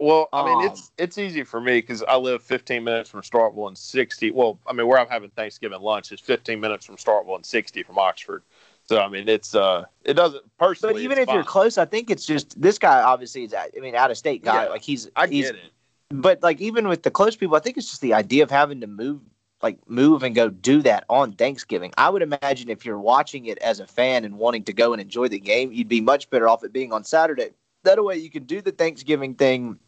[0.00, 3.22] Well, I mean, Um, it's it's easy for me because I live 15 minutes from
[3.22, 4.32] Starkville and 60.
[4.32, 7.82] Well, I mean, where I'm having Thanksgiving lunch is 15 minutes from Starkville and 60
[7.84, 8.42] from Oxford.
[8.86, 10.94] So I mean, it's uh, it doesn't personally.
[10.94, 13.54] But even if you're close, I think it's just this guy obviously is.
[13.54, 14.64] I mean, out of state guy.
[14.64, 15.08] Yeah, like he's.
[15.16, 15.72] I he's, get it.
[16.10, 18.80] But like even with the close people, I think it's just the idea of having
[18.82, 19.22] to move,
[19.62, 21.92] like move and go do that on Thanksgiving.
[21.96, 25.00] I would imagine if you're watching it as a fan and wanting to go and
[25.00, 27.50] enjoy the game, you'd be much better off it being on Saturday.
[27.84, 29.78] That way, you can do the Thanksgiving thing.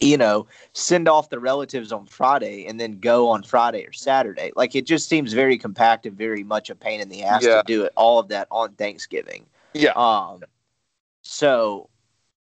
[0.00, 4.50] You know, send off the relatives on Friday and then go on Friday or Saturday.
[4.56, 7.58] Like it just seems very compact and very much a pain in the ass Yeah.
[7.58, 9.46] to do it all of that on Thanksgiving.
[9.74, 9.92] Yeah.
[9.92, 10.42] Um,
[11.22, 11.88] so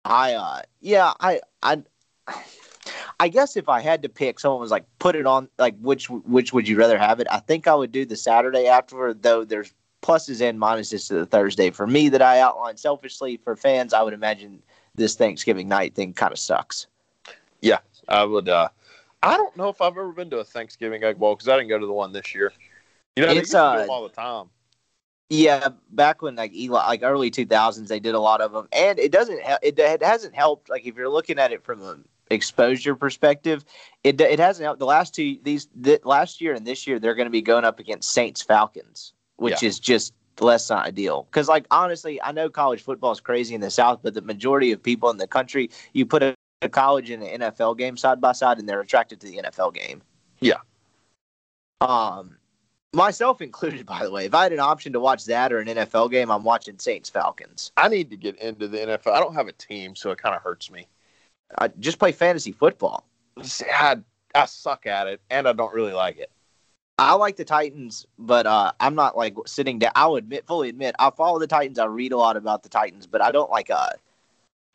[0.05, 1.83] I, uh, yeah, I, I,
[3.19, 6.11] I guess if I had to pick, someone was like, put it on, like, which,
[6.11, 7.27] which would you rather have it?
[7.31, 11.27] I think I would do the Saturday afterward, though there's pluses and minuses to the
[11.27, 11.71] Thursday.
[11.71, 14.63] For me, that I outlined selfishly, for fans, I would imagine
[14.95, 16.87] this Thanksgiving night thing kind of sucks.
[18.09, 18.49] I would.
[18.49, 18.69] uh
[19.23, 21.69] I don't know if I've ever been to a Thanksgiving egg bowl because I didn't
[21.69, 22.53] go to the one this year.
[23.17, 24.51] You know, they It's, do uh, them all the time.
[25.29, 28.69] Yeah, back when like Eli, like early two thousands, they did a lot of them,
[28.73, 29.41] and it doesn't.
[29.63, 30.71] It, it hasn't helped.
[30.71, 33.65] Like if you're looking at it from an exposure perspective,
[34.05, 34.79] it it hasn't helped.
[34.79, 37.65] The last two these the, last year and this year, they're going to be going
[37.65, 41.25] up against Saints Falcons, which is just less than ideal.
[41.25, 44.71] Because like honestly, I know college football is crazy in the South, but the majority
[44.71, 48.21] of people in the country, you put a, a college and an NFL game side
[48.21, 50.03] by side, and they're attracted to the NFL game.
[50.41, 50.59] Yeah.
[51.81, 52.37] Um,
[52.95, 54.27] myself included, by the way.
[54.27, 57.11] If I had an option to watch that or an NFL game, I'm watching Saints
[57.11, 57.73] Falcons.
[57.77, 59.13] I need to get into the NFL.
[59.13, 60.87] I don't have a team, so it kind of hurts me.
[61.59, 63.05] I just play fantasy football.
[63.43, 63.99] See, I
[64.35, 66.31] I suck at it, and I don't really like it.
[66.99, 69.93] I like the Titans, but uh, I'm not like sitting down.
[69.95, 71.79] I'll admit, fully admit, I follow the Titans.
[71.79, 73.91] I read a lot about the Titans, but I don't like uh,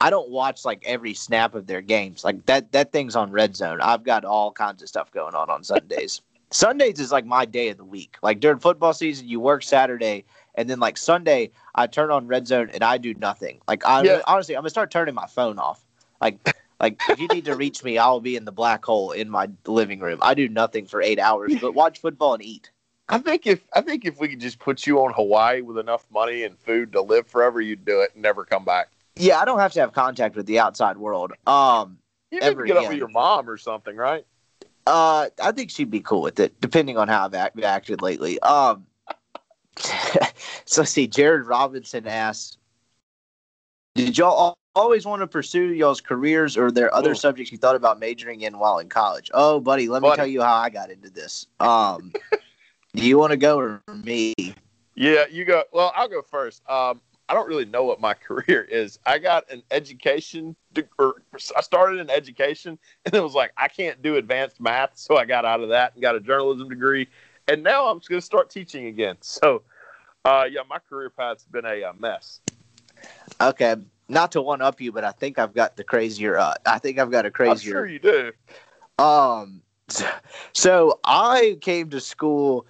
[0.01, 2.23] I don't watch like every snap of their games.
[2.23, 3.79] Like that that thing's on Red Zone.
[3.81, 6.21] I've got all kinds of stuff going on on Sundays.
[6.51, 8.17] Sundays is like my day of the week.
[8.23, 12.47] Like during football season, you work Saturday, and then like Sunday, I turn on Red
[12.47, 13.61] Zone and I do nothing.
[13.67, 14.21] Like I Yeah.
[14.25, 15.85] honestly, I'm gonna start turning my phone off.
[16.19, 16.39] Like
[16.79, 19.49] like if you need to reach me, I'll be in the black hole in my
[19.67, 20.17] living room.
[20.23, 22.71] I do nothing for eight hours, but watch football and eat.
[23.07, 26.07] I think if I think if we could just put you on Hawaii with enough
[26.11, 28.87] money and food to live forever, you'd do it and never come back.
[29.21, 31.33] Yeah, I don't have to have contact with the outside world.
[31.45, 31.99] Um,
[32.31, 34.25] You to get up with your mom or something, right?
[34.87, 38.39] uh, I think she'd be cool with it, depending on how I've act- acted lately.
[38.39, 38.87] Um,
[40.65, 42.57] so let's see, Jared Robinson asks,
[43.93, 47.15] "Did y'all al- always want to pursue y'all's careers, or are there other Ooh.
[47.15, 50.41] subjects you thought about majoring in while in college?" Oh, buddy, let me tell you
[50.41, 51.45] how I got into this.
[51.59, 52.11] Um,
[52.95, 54.33] do you want to go or me?
[54.95, 55.63] Yeah, you go.
[55.71, 56.67] Well, I'll go first.
[56.67, 58.99] Um, I don't really know what my career is.
[59.05, 60.53] I got an education,
[60.99, 61.21] or
[61.55, 65.23] I started in education, and it was like I can't do advanced math, so I
[65.23, 67.07] got out of that and got a journalism degree,
[67.47, 69.15] and now I'm just going to start teaching again.
[69.41, 69.63] So,
[70.25, 72.41] uh, yeah, my career path's been a, uh mess.
[73.39, 73.75] Okay,
[74.09, 76.37] not to one up you, but I think I've got the crazier.
[76.37, 77.71] Uh, I think I've got a I'm crazier.
[77.71, 78.31] sure you do.
[78.99, 79.61] Um,
[80.53, 82.67] so I came to school.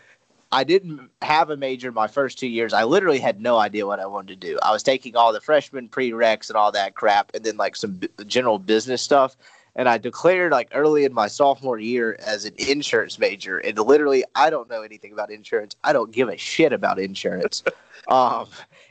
[0.52, 2.74] I didn't have a major my first two years.
[2.74, 4.60] I literally had no idea what I wanted to do.
[4.62, 7.94] I was taking all the freshman prereqs and all that crap, and then like some
[7.94, 9.38] b- general business stuff.
[9.76, 13.60] And I declared like early in my sophomore year as an insurance major.
[13.60, 15.78] And literally, I don't know anything about insurance.
[15.86, 17.64] I don't give a shit about insurance.
[18.10, 18.48] um,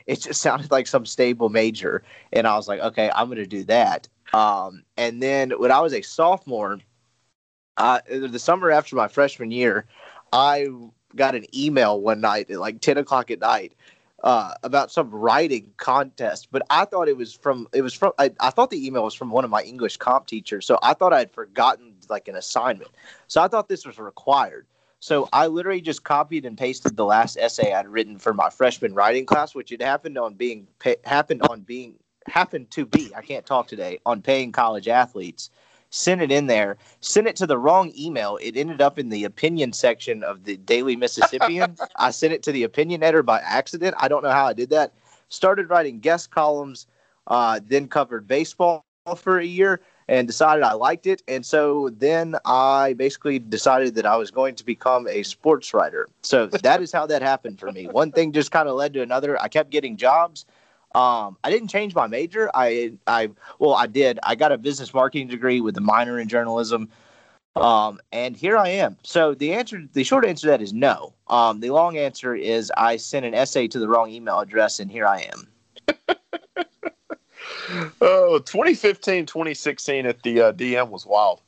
[0.07, 2.01] it just sounded like some stable major,
[2.33, 4.07] and I was like, okay, I'm going to do that.
[4.33, 6.79] Um, and then when I was a sophomore,
[7.77, 9.85] uh, the summer after my freshman year,
[10.33, 10.67] I
[11.15, 13.73] got an email one night at like 10 o'clock at night
[14.23, 18.31] uh, about some writing contest, but I thought it was from, it was from, I,
[18.39, 20.65] I thought the email was from one of my English comp teachers.
[20.65, 22.91] So I thought I'd forgotten like an assignment.
[23.27, 24.67] So I thought this was required.
[24.99, 28.93] So I literally just copied and pasted the last essay I'd written for my freshman
[28.93, 30.67] writing class, which had happened on being
[31.03, 31.95] happened on being
[32.27, 35.49] happened to be I can't talk today on paying college athletes.
[35.93, 38.39] Sent it in there, sent it to the wrong email.
[38.41, 41.75] It ended up in the opinion section of the Daily Mississippian.
[41.97, 43.95] I sent it to the opinion editor by accident.
[43.99, 44.93] I don't know how I did that.
[45.27, 46.87] Started writing guest columns,
[47.27, 48.85] uh, then covered baseball
[49.17, 51.23] for a year and decided I liked it.
[51.27, 56.07] And so then I basically decided that I was going to become a sports writer.
[56.21, 57.87] So that is how that happened for me.
[57.87, 59.41] One thing just kind of led to another.
[59.41, 60.45] I kept getting jobs.
[60.93, 62.51] Um, I didn't change my major.
[62.53, 64.19] I, I, well, I did.
[64.23, 66.89] I got a business marketing degree with a minor in journalism.
[67.55, 68.97] Um, and here I am.
[69.03, 71.13] So the answer, the short answer to that is no.
[71.27, 74.89] Um, the long answer is I sent an essay to the wrong email address, and
[74.89, 75.47] here I am.
[78.01, 81.41] oh, 2015, 2016 at the uh, DM was wild.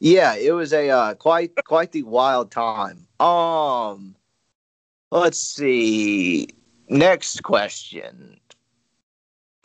[0.00, 3.06] Yeah, it was a uh, quite quite the wild time.
[3.18, 4.14] Um,
[5.10, 6.48] let's see.
[6.88, 8.38] Next question.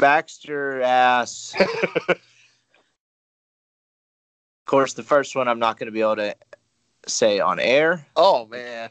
[0.04, 1.56] Baxter asks.
[2.10, 2.20] of
[4.66, 6.36] course, the first one I'm not going to be able to
[7.08, 8.06] say on air.
[8.18, 8.90] Oh man!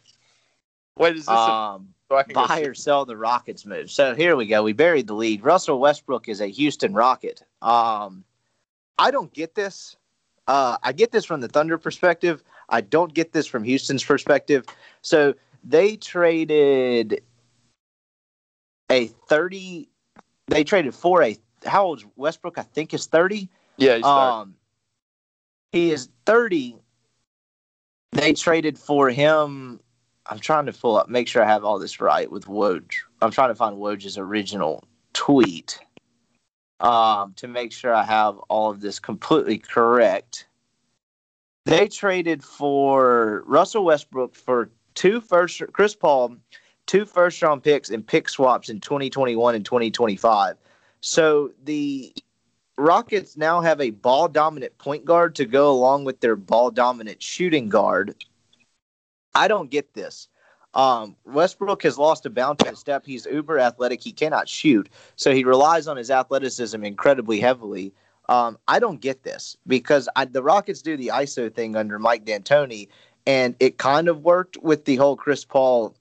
[0.96, 3.90] Wait, is this um, so buy or sell the Rockets move.
[3.90, 4.62] So here we go.
[4.62, 5.44] We buried the lead.
[5.44, 7.42] Russell Westbrook is a Houston Rocket.
[7.61, 8.25] Um,
[8.96, 9.96] I don't get this.
[10.46, 12.42] Uh, I get this from the Thunder perspective.
[12.70, 14.64] I don't get this from Houston's perspective.
[15.03, 17.22] So they traded
[18.90, 19.90] a 30.
[20.53, 21.37] They traded for a.
[21.65, 22.59] How old is Westbrook?
[22.59, 23.49] I think is 30.
[23.77, 24.07] Yeah, he's 30.
[24.07, 24.55] Um,
[25.71, 26.77] he is 30.
[28.12, 29.81] They traded for him
[30.27, 32.85] I'm trying to pull up, make sure I have all this right with Woj.
[33.21, 35.81] I'm trying to find Woj's original tweet
[36.81, 40.47] um, to make sure I have all of this completely correct.
[41.65, 46.37] They traded for Russell Westbrook for two first, Chris Paul,
[46.87, 50.57] two first round picks and pick swaps in 2021 and 2025.
[51.01, 52.14] So the
[52.79, 57.23] Rockets now have a ball dominant point guard to go along with their ball dominant
[57.23, 58.14] shooting guard
[59.35, 60.29] I don't get this.
[60.75, 63.05] Um, Westbrook has lost a bounce step.
[63.05, 64.03] He's uber athletic.
[64.03, 67.92] He cannot shoot, so he relies on his athleticism incredibly heavily.
[68.29, 72.25] Um, I don't get this because I, the Rockets do the ISO thing under Mike
[72.25, 72.88] D'Antoni,
[73.27, 75.95] and it kind of worked with the whole Chris Paul,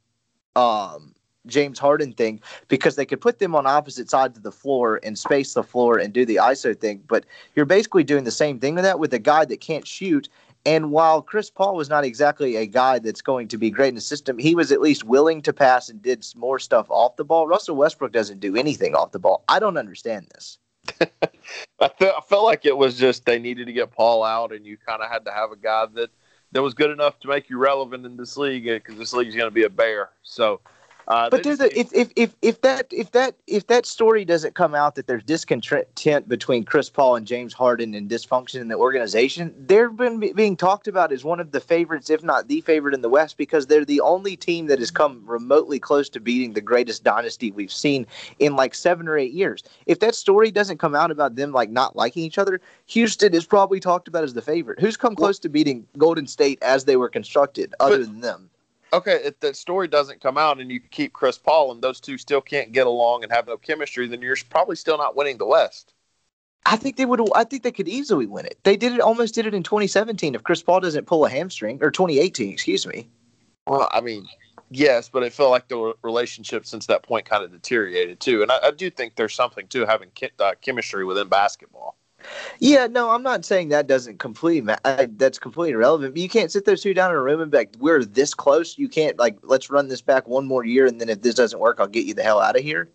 [0.55, 1.13] um,
[1.47, 5.17] James Harden thing because they could put them on opposite sides of the floor and
[5.17, 7.03] space the floor and do the ISO thing.
[7.07, 10.29] But you're basically doing the same thing with that with a guy that can't shoot
[10.65, 13.95] and while Chris Paul was not exactly a guy that's going to be great in
[13.95, 17.23] the system, he was at least willing to pass and did more stuff off the
[17.23, 17.47] ball.
[17.47, 19.43] Russell Westbrook doesn't do anything off the ball.
[19.47, 20.59] I don't understand this.
[21.01, 24.77] I, I felt like it was just they needed to get Paul out, and you
[24.77, 26.11] kind of had to have a guy that
[26.51, 29.35] that was good enough to make you relevant in this league because this league is
[29.35, 30.09] going to be a bear.
[30.23, 30.61] So
[31.11, 34.55] uh, but there's a, if, if if if that if that if that story doesn't
[34.55, 38.75] come out that there's discontent between Chris Paul and James Harden and dysfunction in the
[38.75, 42.93] organization, they're been being talked about as one of the favorites, if not the favorite
[42.93, 46.53] in the West, because they're the only team that has come remotely close to beating
[46.53, 48.07] the greatest dynasty we've seen
[48.39, 49.63] in like seven or eight years.
[49.87, 53.45] If that story doesn't come out about them like not liking each other, Houston is
[53.45, 54.79] probably talked about as the favorite.
[54.79, 58.50] Who's come close to beating Golden State as they were constructed, other but, than them?
[58.93, 62.17] Okay, if the story doesn't come out and you keep Chris Paul and those two
[62.17, 65.45] still can't get along and have no chemistry, then you're probably still not winning the
[65.45, 65.93] West.
[66.65, 67.21] I think they would.
[67.33, 68.59] I think they could easily win it.
[68.63, 69.01] They did it.
[69.01, 70.35] Almost did it in 2017.
[70.35, 73.09] If Chris Paul doesn't pull a hamstring, or 2018, excuse me.
[73.65, 74.27] Well, I mean,
[74.69, 78.43] yes, but it felt like the relationship since that point kind of deteriorated too.
[78.43, 81.97] And I, I do think there's something to having uh, chemistry within basketball.
[82.59, 86.13] Yeah, no, I'm not saying that doesn't completely ma- uh, that's completely irrelevant.
[86.13, 88.33] But you can't sit those two down in a room and be like, "We're this
[88.33, 91.35] close." You can't like, let's run this back one more year, and then if this
[91.35, 92.89] doesn't work, I'll get you the hell out of here.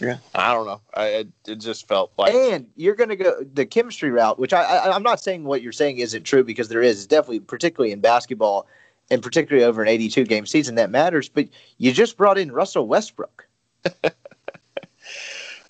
[0.00, 0.80] Yeah, I don't know.
[0.94, 4.62] I it, it just felt like, and you're gonna go the chemistry route, which I,
[4.62, 6.98] I I'm not saying what you're saying isn't true because there is.
[6.98, 8.66] It's definitely, particularly in basketball,
[9.10, 11.28] and particularly over an 82 game season, that matters.
[11.28, 13.46] But you just brought in Russell Westbrook.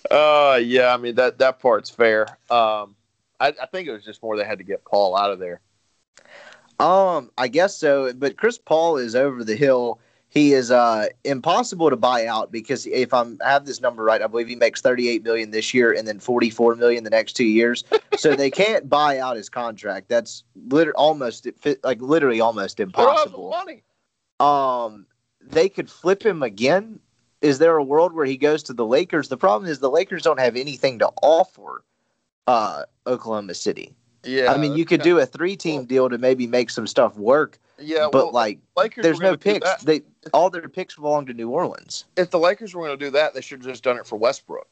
[0.09, 2.27] Uh, yeah, I mean that that part's fair.
[2.49, 2.95] Um,
[3.39, 5.61] I, I think it was just more they had to get Paul out of there.
[6.79, 8.13] Um, I guess so.
[8.13, 9.99] But Chris Paul is over the hill.
[10.29, 14.27] He is uh impossible to buy out because if I'm have this number right, I
[14.27, 17.85] believe he makes 38 million this year and then 44 million the next two years.
[18.17, 20.09] so they can't buy out his contract.
[20.09, 21.47] That's literally almost
[21.83, 23.49] like literally almost impossible.
[23.49, 23.83] Money.
[24.41, 25.05] Um,
[25.41, 26.99] they could flip him again
[27.41, 29.29] is there a world where he goes to the Lakers?
[29.29, 31.83] The problem is the Lakers don't have anything to offer
[32.47, 33.93] uh, Oklahoma City.
[34.23, 37.59] Yeah, I mean, you could do a three-team deal to maybe make some stuff work,
[37.77, 39.83] Yeah, but well, like, Lakers there's no picks.
[39.83, 40.01] They
[40.33, 42.05] all their picks belong to New Orleans.
[42.17, 44.17] If the Lakers were going to do that, they should have just done it for
[44.17, 44.67] Westbrook.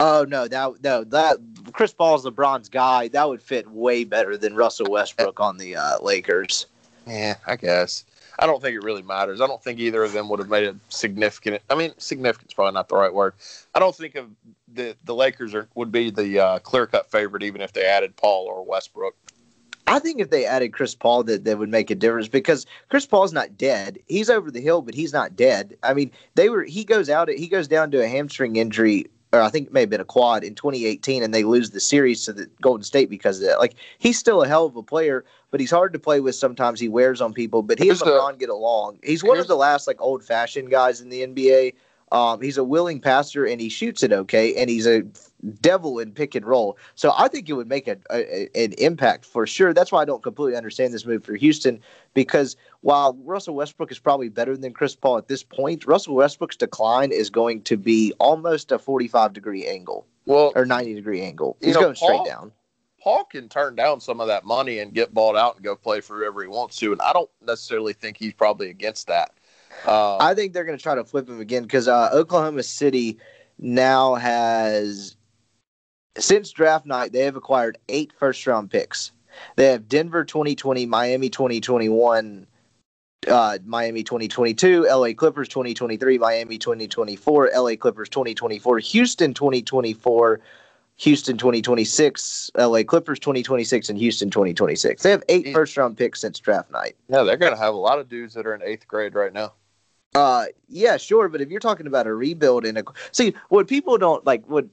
[0.00, 1.38] Oh no, that no that
[1.72, 3.08] Chris Paul's LeBron's guy.
[3.08, 6.66] That would fit way better than Russell Westbrook on the uh, Lakers.
[7.06, 8.04] Yeah, I guess.
[8.38, 9.40] I don't think it really matters.
[9.40, 11.60] I don't think either of them would have made a significant.
[11.68, 13.34] I mean, significant is probably not the right word.
[13.74, 14.30] I don't think of
[14.72, 18.16] the the Lakers are, would be the uh, clear cut favorite even if they added
[18.16, 19.16] Paul or Westbrook.
[19.88, 23.06] I think if they added Chris Paul, that that would make a difference because Chris
[23.06, 23.98] Paul's not dead.
[24.06, 25.76] He's over the hill, but he's not dead.
[25.82, 26.62] I mean, they were.
[26.62, 27.28] He goes out.
[27.30, 30.06] He goes down to a hamstring injury, or I think it may have been a
[30.06, 33.58] quad in 2018, and they lose the series to the Golden State because of that.
[33.58, 36.34] Like he's still a hell of a player, but he's hard to play with.
[36.34, 37.62] Sometimes he wears on people.
[37.62, 38.98] But he and the- LeBron get along.
[39.02, 41.74] He's one of the last like old fashioned guys in the NBA.
[42.10, 45.02] Um, he's a willing passer and he shoots it okay, and he's a
[45.60, 46.76] devil in pick and roll.
[46.94, 49.72] So I think it would make a, a, an impact for sure.
[49.72, 51.80] That's why I don't completely understand this move for Houston
[52.14, 56.56] because while Russell Westbrook is probably better than Chris Paul at this point, Russell Westbrook's
[56.56, 61.56] decline is going to be almost a 45 degree angle Well, or 90 degree angle.
[61.60, 62.52] He's know, going straight Paul- down.
[63.00, 66.00] Paul can turn down some of that money and get bought out and go play
[66.00, 69.30] for whoever he wants to, and I don't necessarily think he's probably against that.
[69.86, 73.18] Uh, I think they're going to try to flip him again because uh, Oklahoma City
[73.58, 75.16] now has,
[76.16, 79.12] since draft night, they have acquired eight first round picks.
[79.56, 82.46] They have Denver 2020, Miami 2021,
[83.28, 90.40] uh, Miami 2022, LA Clippers 2023, Miami 2024, LA Clippers 2024, Houston 2024.
[91.00, 95.00] Houston 2026, LA Clippers 2026, and Houston 2026.
[95.00, 96.96] They have eight first round picks since draft night.
[97.08, 99.32] yeah, they're going to have a lot of dudes that are in eighth grade right
[99.32, 99.52] now.
[100.14, 102.82] Uh, yeah, sure, but if you're talking about a rebuild and a
[103.12, 104.66] see what people don't like, what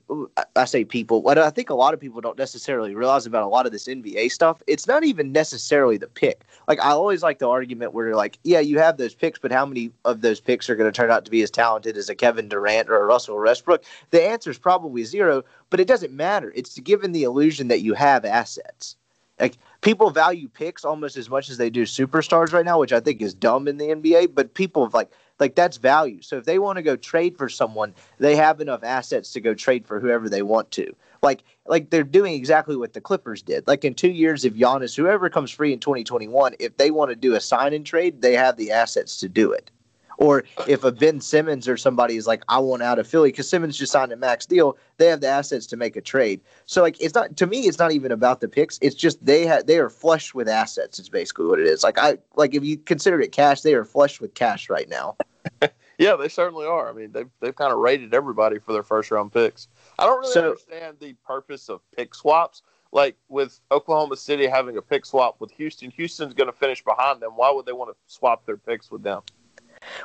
[0.56, 3.48] I say people, what I think a lot of people don't necessarily realize about a
[3.48, 6.46] lot of this NBA stuff, it's not even necessarily the pick.
[6.70, 9.52] Like I always like the argument where you're like, yeah, you have those picks, but
[9.52, 12.10] how many of those picks are going to turn out to be as talented as
[12.10, 13.84] a Kevin Durant or a Russell Westbrook?
[14.12, 16.54] The answer is probably zero, but it doesn't matter.
[16.56, 18.96] It's given the illusion that you have assets.
[19.40, 23.00] Like people value picks almost as much as they do superstars right now, which I
[23.00, 24.34] think is dumb in the NBA.
[24.34, 26.22] But people like like that's value.
[26.24, 29.54] So if they want to go trade for someone, they have enough assets to go
[29.54, 30.94] trade for whoever they want to.
[31.22, 33.68] Like like they're doing exactly what the Clippers did.
[33.68, 37.16] Like in two years, if Giannis, whoever comes free in 2021, if they want to
[37.16, 39.70] do a sign and trade, they have the assets to do it.
[40.18, 43.50] Or if a Ben Simmons or somebody is like, I want out of Philly because
[43.50, 46.42] Simmons just signed a max deal, they have the assets to make a trade.
[46.66, 48.80] So like it's not to me, it's not even about the picks.
[48.82, 51.00] It's just they have they are flush with assets.
[51.00, 51.84] Is basically what it is.
[51.84, 55.16] Like I like if you consider it cash, they are flush with cash right now.
[55.98, 56.90] Yeah, they certainly are.
[56.90, 59.70] I mean, they've they've kind of rated everybody for their first round picks.
[59.98, 62.64] I don't really So- understand the purpose of pick swaps.
[62.92, 67.22] Like with Oklahoma City having a pick swap with Houston, Houston's going to finish behind
[67.22, 67.32] them.
[67.36, 69.22] Why would they want to swap their picks with them?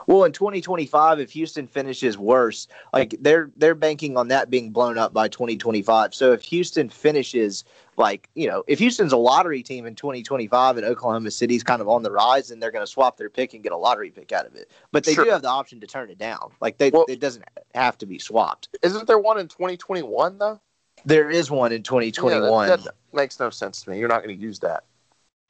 [0.07, 4.99] Well, in 2025, if Houston finishes worse, like they're they're banking on that being blown
[4.99, 6.15] up by 2025.
[6.15, 7.65] So if Houston finishes
[7.97, 11.89] like you know, if Houston's a lottery team in 2025 and Oklahoma City's kind of
[11.89, 14.33] on the rise, then they're going to swap their pick and get a lottery pick
[14.33, 14.71] out of it.
[14.93, 15.25] But they Sure.
[15.25, 16.51] do have the option to turn it down.
[16.61, 18.69] Like they, Well- it doesn't have to be swapped.
[18.83, 20.61] Isn't there one in 2021 though?
[21.05, 22.69] There is one in Yeah, 2021.
[22.69, 23.99] that, that makes no sense to me.
[23.99, 24.85] You're not going to use that.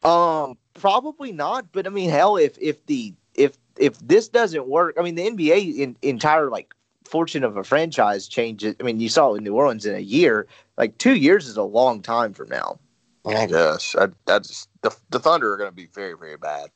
[0.03, 1.73] Um, probably not.
[1.73, 5.29] But I mean, hell, if if the if if this doesn't work, I mean, the
[5.31, 6.75] NBA in, entire like
[7.05, 8.77] fortune of a franchise changes.
[8.79, 10.47] I mean, you saw it in New Orleans in a year.
[10.77, 12.79] Like two years is a long time from now.
[13.27, 13.97] I guess.
[13.99, 16.71] I, I just the, the Thunder are going to be very very bad.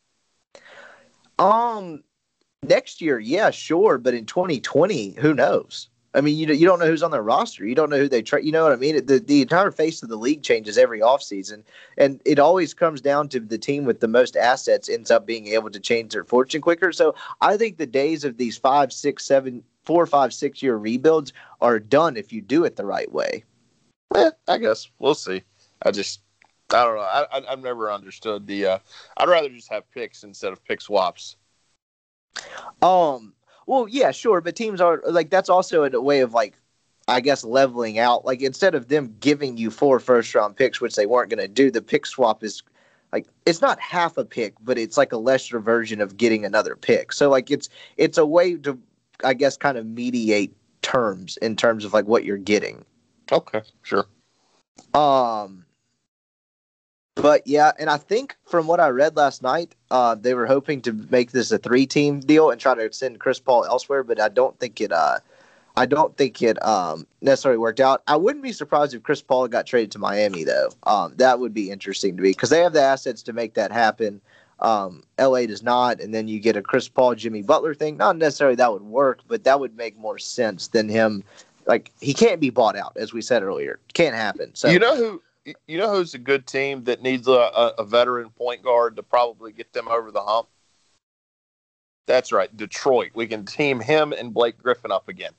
[1.38, 2.04] Um,
[2.62, 5.88] next year, yeah, sure, but in 2020, who knows?
[6.14, 7.66] I mean, you you don't know who's on their roster.
[7.66, 8.44] You don't know who they trade.
[8.44, 9.04] You know what I mean?
[9.04, 11.64] The the entire face of the league changes every offseason.
[11.98, 15.48] and it always comes down to the team with the most assets ends up being
[15.48, 16.92] able to change their fortune quicker.
[16.92, 21.32] So I think the days of these five, six, seven, four, five, six year rebuilds
[21.60, 23.44] are done if you do it the right way.
[24.14, 25.42] Eh, I guess we'll see.
[25.82, 26.20] I just
[26.72, 27.02] I don't know.
[27.02, 28.66] I, I I've never understood the.
[28.66, 28.78] Uh,
[29.16, 31.36] I'd rather just have picks instead of pick swaps.
[32.82, 33.34] Um.
[33.66, 36.54] Well, yeah, sure, but teams are like that's also a way of like,
[37.08, 38.24] I guess leveling out.
[38.24, 41.48] Like instead of them giving you four first round picks, which they weren't going to
[41.48, 42.62] do, the pick swap is
[43.12, 46.76] like it's not half a pick, but it's like a lesser version of getting another
[46.76, 47.12] pick.
[47.12, 48.78] So like it's it's a way to,
[49.22, 52.84] I guess, kind of mediate terms in terms of like what you're getting.
[53.32, 54.06] Okay, sure.
[54.92, 55.64] Um,
[57.14, 60.82] but yeah, and I think from what I read last night, uh, they were hoping
[60.82, 64.02] to make this a three-team deal and try to send Chris Paul elsewhere.
[64.02, 64.92] But I don't think it.
[64.92, 65.18] Uh,
[65.76, 68.02] I don't think it um, necessarily worked out.
[68.06, 70.70] I wouldn't be surprised if Chris Paul got traded to Miami, though.
[70.84, 73.72] Um, that would be interesting to me because they have the assets to make that
[73.72, 74.20] happen.
[74.60, 77.96] Um, LA does not, and then you get a Chris Paul, Jimmy Butler thing.
[77.96, 81.24] Not necessarily that would work, but that would make more sense than him.
[81.66, 83.80] Like he can't be bought out, as we said earlier.
[83.94, 84.54] Can't happen.
[84.54, 85.22] So you know who
[85.66, 87.32] you know who's a good team that needs a,
[87.78, 90.48] a, veteran point guard to probably get them over the hump.
[92.06, 93.10] That's right, Detroit.
[93.14, 95.32] We can team him and Blake Griffin up again.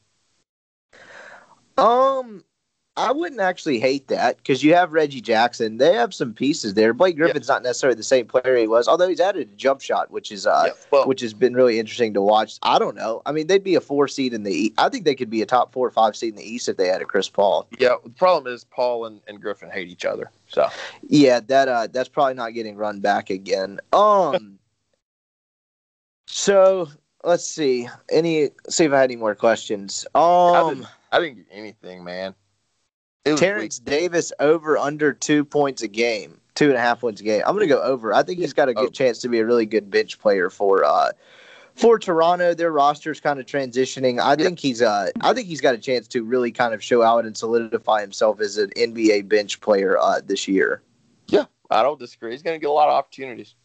[1.78, 2.44] Um,
[2.98, 5.80] I wouldn't actually hate that because you have Reggie Jackson.
[5.80, 6.94] They have some pieces there.
[6.94, 10.12] Blake Griffin's not necessarily the same player he was, although he's added a jump shot,
[10.12, 12.58] which is uh, well, which has been really interesting to watch.
[12.64, 13.22] I don't know.
[13.26, 14.54] I mean, they'd be a four seed in the.
[14.54, 14.74] East.
[14.78, 16.78] I think they could be a top four or five seed in the East if
[16.78, 17.68] they had a Chris Paul.
[17.80, 20.32] Yeah, the problem is Paul and, and Griffin hate each other.
[20.48, 20.70] So
[21.06, 23.82] yeah, that uh, that's probably not getting run back again.
[23.92, 24.58] Um,
[26.28, 26.88] so
[27.26, 27.90] let's see.
[28.10, 30.06] Any see if I had any more questions.
[30.16, 32.34] Um, I didn't, I didn't get anything, man.
[33.26, 33.86] Terence weak.
[33.86, 37.42] Davis over under two points a game, two and a half points a game.
[37.46, 38.14] I'm going to go over.
[38.14, 38.92] I think he's got a good oh.
[38.92, 41.12] chance to be a really good bench player for uh,
[41.76, 42.54] for Toronto.
[42.54, 44.20] Their roster's kind of transitioning.
[44.20, 47.02] I think he's uh, I think he's got a chance to really kind of show
[47.02, 50.82] out and solidify himself as an NBA bench player uh, this year.
[51.28, 52.32] Yeah, I don't disagree.
[52.32, 53.56] He's going to get a lot of opportunities.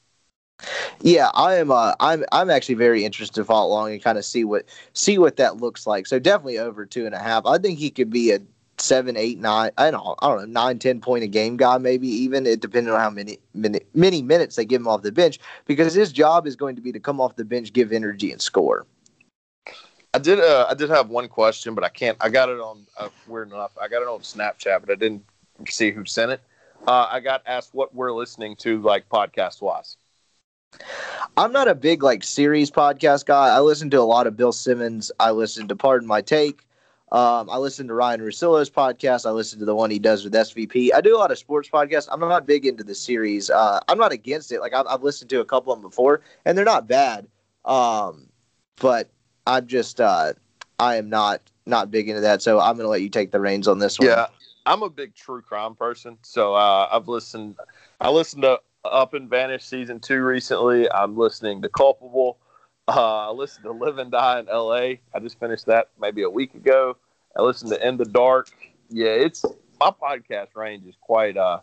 [1.03, 1.71] Yeah, I am.
[1.71, 2.25] Uh, I'm.
[2.33, 5.59] I'm actually very interested to follow along and kind of see what see what that
[5.59, 6.07] looks like.
[6.07, 7.47] So definitely over two and a half.
[7.47, 8.41] I think he could be a
[8.81, 12.09] seven, eight, nine, I don't, I don't know, nine, ten point a game guy, maybe
[12.09, 15.39] even it depending on how many, many many minutes they give him off the bench,
[15.67, 18.41] because his job is going to be to come off the bench, give energy, and
[18.41, 18.87] score.
[20.13, 20.41] I did.
[20.41, 22.17] Uh, I did have one question, but I can't.
[22.21, 23.71] I got it on uh, weird enough.
[23.81, 25.25] I got it on Snapchat, but I didn't
[25.69, 26.41] see who sent it.
[26.89, 29.97] Uh, I got asked what we're listening to, like podcast wise.
[31.37, 33.49] I'm not a big like series podcast guy.
[33.49, 35.13] I listen to a lot of Bill Simmons.
[35.21, 36.67] I listen to Pardon My Take.
[37.13, 39.27] Um, I listen to Ryan Russillo's podcast.
[39.27, 40.91] I listen to the one he does with SVP.
[40.95, 42.09] I do a lot of sports podcasts.
[42.11, 43.51] I'm not big into the series.
[43.51, 44.61] Uh, I'm not against it.
[44.61, 47.27] Like I've, I've, listened to a couple of them before, and they're not bad.
[47.65, 48.29] Um,
[48.77, 49.11] but
[49.47, 50.35] I'm just uh,
[50.79, 52.43] I am not not big into that.
[52.43, 54.09] So I'm going to let you take the reins on this one.
[54.09, 54.27] Yeah,
[54.67, 56.17] I'm a big true crime person.
[56.23, 57.57] So uh, I've listened.
[58.01, 60.91] I listened to Up and Vanish season two recently.
[60.93, 62.39] I'm listening to Culpable.
[62.91, 65.01] Uh, I listened to Live and Die in L.A.
[65.15, 66.97] I just finished that maybe a week ago.
[67.37, 68.51] I listened to In the Dark.
[68.89, 69.45] Yeah, it's
[69.79, 71.61] my podcast range is quite uh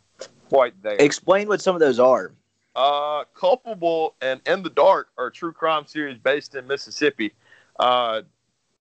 [0.48, 0.96] quite there.
[1.00, 2.32] Explain what some of those are.
[2.78, 7.34] Uh, Culpable and In the Dark are true crime series based in Mississippi.
[7.78, 8.22] Uh,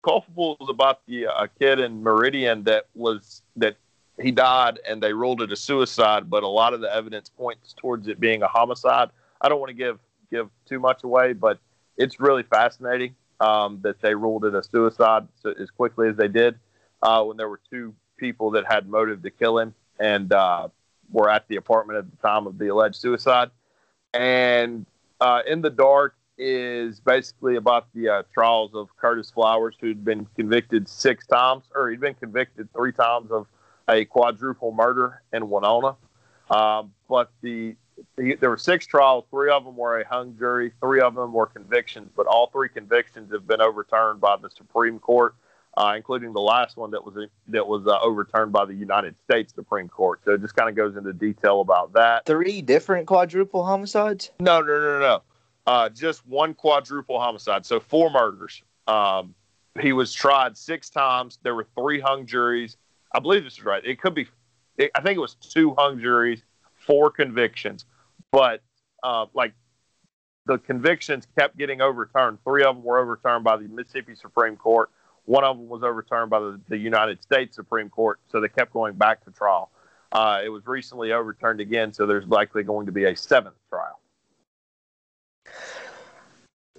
[0.03, 3.75] Culpable is about the uh, kid in Meridian that was that
[4.19, 7.75] he died and they ruled it a suicide, but a lot of the evidence points
[7.77, 9.11] towards it being a homicide.
[9.39, 9.99] I don't want to give
[10.31, 11.59] give too much away, but
[11.97, 15.27] it's really fascinating um, that they ruled it a suicide
[15.59, 16.57] as quickly as they did
[17.01, 20.67] uh, when there were two people that had motive to kill him and uh,
[21.11, 23.49] were at the apartment at the time of the alleged suicide.
[24.13, 24.85] And
[25.19, 30.25] uh, In the Dark is basically about the uh, trials of Curtis Flowers, who'd been
[30.35, 33.47] convicted six times, or he'd been convicted three times of
[33.87, 35.95] a quadruple murder in Winona.
[36.49, 37.75] Um, but the
[38.15, 39.25] there were six trials.
[39.29, 40.71] Three of them were a hung jury.
[40.79, 44.99] Three of them were convictions, but all three convictions have been overturned by the Supreme
[44.99, 45.35] Court,
[45.77, 49.53] uh, including the last one that was that was uh, overturned by the United States
[49.53, 50.21] Supreme Court.
[50.25, 52.25] So it just kind of goes into detail about that.
[52.25, 54.31] Three different quadruple homicides?
[54.39, 55.21] No, no, no, no.
[55.67, 57.65] Uh, just one quadruple homicide.
[57.65, 58.63] So four murders.
[58.87, 59.35] Um,
[59.79, 61.39] he was tried six times.
[61.43, 62.77] There were three hung juries.
[63.13, 63.85] I believe this is right.
[63.85, 64.27] It could be.
[64.77, 66.43] It, I think it was two hung juries
[66.81, 67.85] four convictions,
[68.31, 68.61] but
[69.03, 69.53] uh, like
[70.45, 72.39] the convictions kept getting overturned.
[72.43, 74.89] Three of them were overturned by the Mississippi Supreme Court.
[75.25, 78.19] One of them was overturned by the, the United States Supreme Court.
[78.29, 79.71] So they kept going back to trial.
[80.11, 83.99] Uh, it was recently overturned again, so there's likely going to be a seventh trial.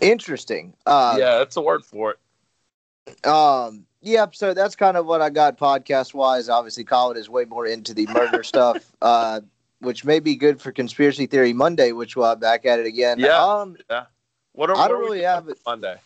[0.01, 0.75] Interesting.
[0.85, 3.27] Uh, yeah, that's a word for it.
[3.27, 4.35] Um, Yep.
[4.35, 6.49] So that's kind of what I got podcast wise.
[6.49, 8.93] Obviously, Colin is way more into the murder stuff.
[9.01, 9.41] Uh,
[9.83, 13.19] which may be good for Conspiracy Theory Monday, which we'll have back at it again.
[13.19, 13.43] Yeah.
[13.43, 14.05] Um, yeah.
[14.53, 15.97] What are, I don't really have it Monday.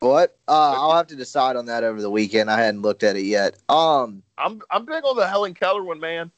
[0.00, 0.36] What?
[0.48, 2.50] Uh, I'll have to decide on that over the weekend.
[2.50, 3.56] I hadn't looked at it yet.
[3.68, 6.30] Um, I'm I'm big on the Helen Keller one, man.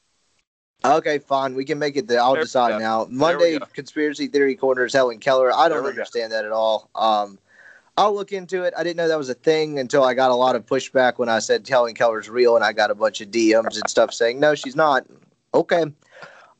[0.83, 1.55] Okay, fine.
[1.55, 2.07] We can make it.
[2.07, 3.07] The, I'll there decide now.
[3.09, 5.51] Monday conspiracy theory corner is Helen Keller.
[5.53, 6.37] I don't understand go.
[6.37, 6.89] that at all.
[6.93, 7.39] Um,
[7.97, 8.73] I'll look into it.
[8.77, 11.29] I didn't know that was a thing until I got a lot of pushback when
[11.29, 14.39] I said Helen Keller's real, and I got a bunch of DMs and stuff saying
[14.39, 15.05] no, she's not.
[15.53, 15.85] Okay,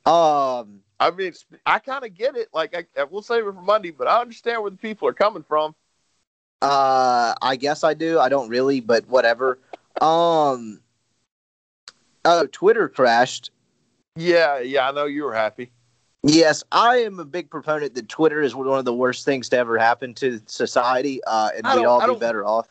[0.05, 1.33] um, I mean,
[1.65, 2.49] I kind of get it.
[2.53, 5.43] Like, I, we'll save it for Monday, but I understand where the people are coming
[5.43, 5.75] from.
[6.61, 8.19] Uh, I guess I do.
[8.19, 9.59] I don't really, but whatever.
[10.01, 10.81] Um.
[12.23, 13.51] Oh, Twitter crashed.
[14.15, 15.71] Yeah, yeah, I know you were happy.
[16.23, 19.57] Yes, I am a big proponent that Twitter is one of the worst things to
[19.57, 22.67] ever happen to society, uh, and we'd all be better off.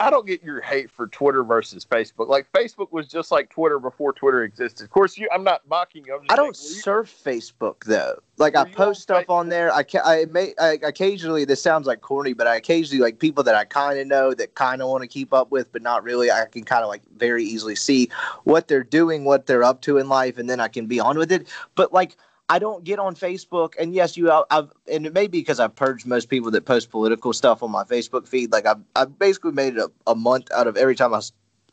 [0.00, 2.28] I don't get your hate for Twitter versus Facebook.
[2.28, 4.84] Like Facebook was just like Twitter before Twitter existed.
[4.84, 5.28] Of course, you.
[5.32, 6.20] I'm not mocking you.
[6.28, 8.20] I don't you- surf Facebook though.
[8.36, 9.74] Like I post stuff on there.
[9.74, 11.44] I ca- I may I occasionally.
[11.44, 14.54] This sounds like corny, but I occasionally like people that I kind of know that
[14.54, 16.30] kind of want to keep up with, but not really.
[16.30, 18.08] I can kind of like very easily see
[18.44, 21.18] what they're doing, what they're up to in life, and then I can be on
[21.18, 21.48] with it.
[21.74, 22.16] But like.
[22.48, 24.30] I don't get on Facebook, and yes, you.
[24.50, 27.70] I've, and it may be because I've purged most people that post political stuff on
[27.70, 28.52] my Facebook feed.
[28.52, 31.20] Like I've, I've basically made it a, a month out of every time I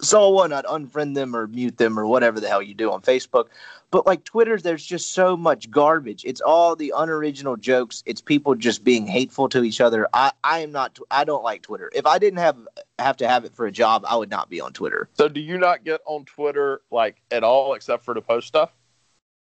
[0.01, 3.01] saw one, I'd unfriend them or mute them or whatever the hell you do on
[3.01, 3.47] Facebook.
[3.91, 6.23] But like Twitter, there's just so much garbage.
[6.26, 8.03] It's all the unoriginal jokes.
[8.05, 10.07] It's people just being hateful to each other.
[10.13, 10.99] I, I am not.
[11.11, 11.89] I don't like Twitter.
[11.93, 12.57] If I didn't have
[12.99, 15.07] have to have it for a job, I would not be on Twitter.
[15.13, 18.71] So do you not get on Twitter like at all except for to post stuff?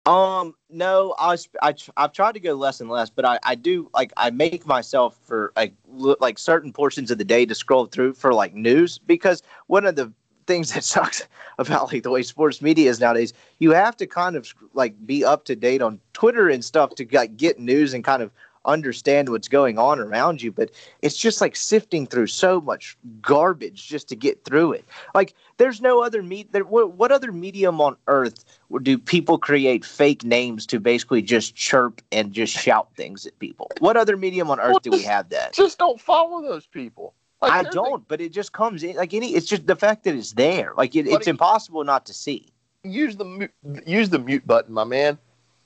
[0.04, 3.88] Um, no, I I, I've tried to go less and less, but I, I do
[3.94, 8.14] like I make myself for like like certain portions of the day to scroll through
[8.14, 10.12] for like news because one of the
[10.46, 11.26] things that sucks
[11.58, 15.24] about like the way sports media is nowadays, you have to kind of like be
[15.24, 18.32] up to date on Twitter and stuff to like get news and kind of
[18.64, 20.70] understand what's going on around you but
[21.02, 24.84] it's just like sifting through so much garbage just to get through it.
[25.14, 28.44] Like there's no other meet there what, what other medium on earth
[28.82, 33.70] do people create fake names to basically just chirp and just shout things at people?
[33.80, 35.52] What other medium on earth Well, do we have that?
[35.52, 37.14] Just don't follow those people.
[37.40, 40.14] Like, i don't but it just comes in like any it's just the fact that
[40.14, 40.72] it's there.
[40.76, 42.52] Like it, it's impossible not to see.
[42.84, 43.48] Use the
[43.84, 45.18] use the mute button, my man.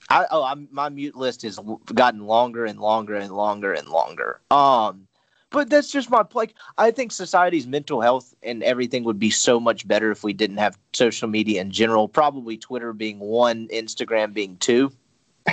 [0.09, 1.59] I oh I'm, my mute list has
[1.93, 4.39] gotten longer and longer and longer and longer.
[4.51, 5.07] Um,
[5.49, 6.55] but that's just my like.
[6.77, 10.57] I think society's mental health and everything would be so much better if we didn't
[10.57, 12.07] have social media in general.
[12.07, 14.91] Probably Twitter being one, Instagram being two.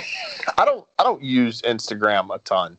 [0.57, 2.77] I don't I don't use Instagram a ton.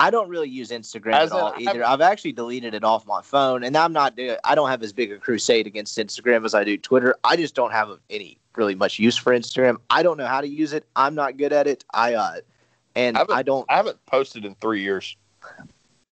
[0.00, 1.64] I don't really use Instagram As at all either.
[1.66, 4.18] haven't- I've actually deleted it off my phone, and I'm not.
[4.44, 7.14] I don't have as big a crusade against Instagram as I do Twitter.
[7.24, 9.76] I just don't have any really much use for Instagram.
[9.90, 10.84] I don't know how to use it.
[10.96, 11.84] I'm not good at it.
[11.92, 12.36] I uh,
[12.94, 13.66] and I I don't.
[13.68, 15.16] I haven't posted in three years.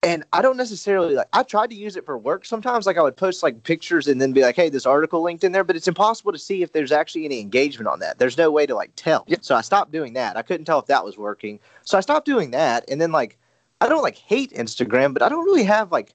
[0.03, 1.29] and I don't necessarily like.
[1.33, 2.87] I tried to use it for work sometimes.
[2.87, 5.53] Like I would post like pictures and then be like, "Hey, this article linked in
[5.53, 8.19] there," but it's impossible to see if there's actually any engagement on that.
[8.19, 9.25] There's no way to like tell.
[9.27, 9.39] Yeah.
[9.41, 10.37] So I stopped doing that.
[10.37, 11.59] I couldn't tell if that was working.
[11.83, 13.39] So I stopped doing that, and then like,
[13.81, 16.15] I don't like hate Instagram, but I don't really have like,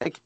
[0.00, 0.20] like,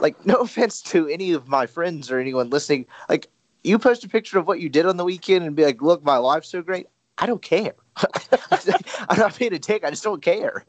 [0.00, 2.86] like no offense to any of my friends or anyone listening.
[3.08, 3.28] Like,
[3.64, 6.04] you post a picture of what you did on the weekend and be like, "Look,
[6.04, 6.86] my life's so great."
[7.18, 7.72] I don't care.
[9.08, 9.84] I'm not being a dick.
[9.84, 10.64] I just don't care.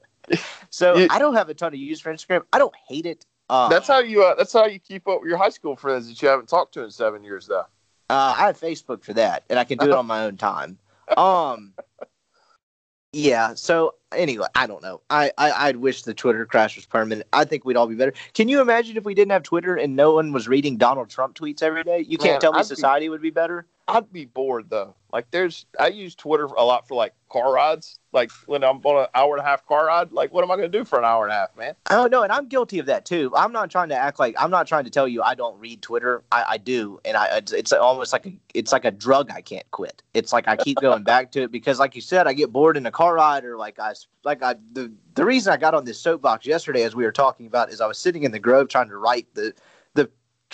[0.69, 2.43] So You- I don't have a ton of use for Instagram.
[2.53, 3.25] I don't hate it.
[3.49, 4.23] Uh, That's how you.
[4.23, 6.73] Uh, that's how you keep up with your high school friends that you haven't talked
[6.75, 7.65] to in seven years, though.
[8.09, 10.79] uh, I have Facebook for that, and I can do it on my own time.
[11.15, 11.73] Um,
[13.15, 13.53] yeah.
[13.53, 15.01] So anyway, I don't know.
[15.09, 17.27] I, I I'd wish the Twitter crash was permanent.
[17.31, 18.13] I think we'd all be better.
[18.33, 21.35] Can you imagine if we didn't have Twitter and no one was reading Donald Trump
[21.35, 21.99] tweets every day?
[21.99, 23.67] You can't Man, tell me I'd be- society would be better.
[23.87, 24.95] I'd be bored though.
[25.13, 25.65] Like, there's.
[25.79, 27.99] I use Twitter a lot for like car rides.
[28.13, 30.13] Like when I'm on an hour and a half car ride.
[30.13, 31.75] Like, what am I going to do for an hour and a half, man?
[31.89, 33.31] Oh no, and I'm guilty of that too.
[33.35, 35.81] I'm not trying to act like I'm not trying to tell you I don't read
[35.81, 36.23] Twitter.
[36.31, 39.69] I, I do, and I it's, almost like a it's like a drug I can't
[39.71, 40.01] quit.
[40.13, 42.77] It's like I keep going back to it because, like you said, I get bored
[42.77, 45.83] in a car ride or like I like I the the reason I got on
[45.83, 48.69] this soapbox yesterday, as we were talking about, is I was sitting in the Grove
[48.69, 49.53] trying to write the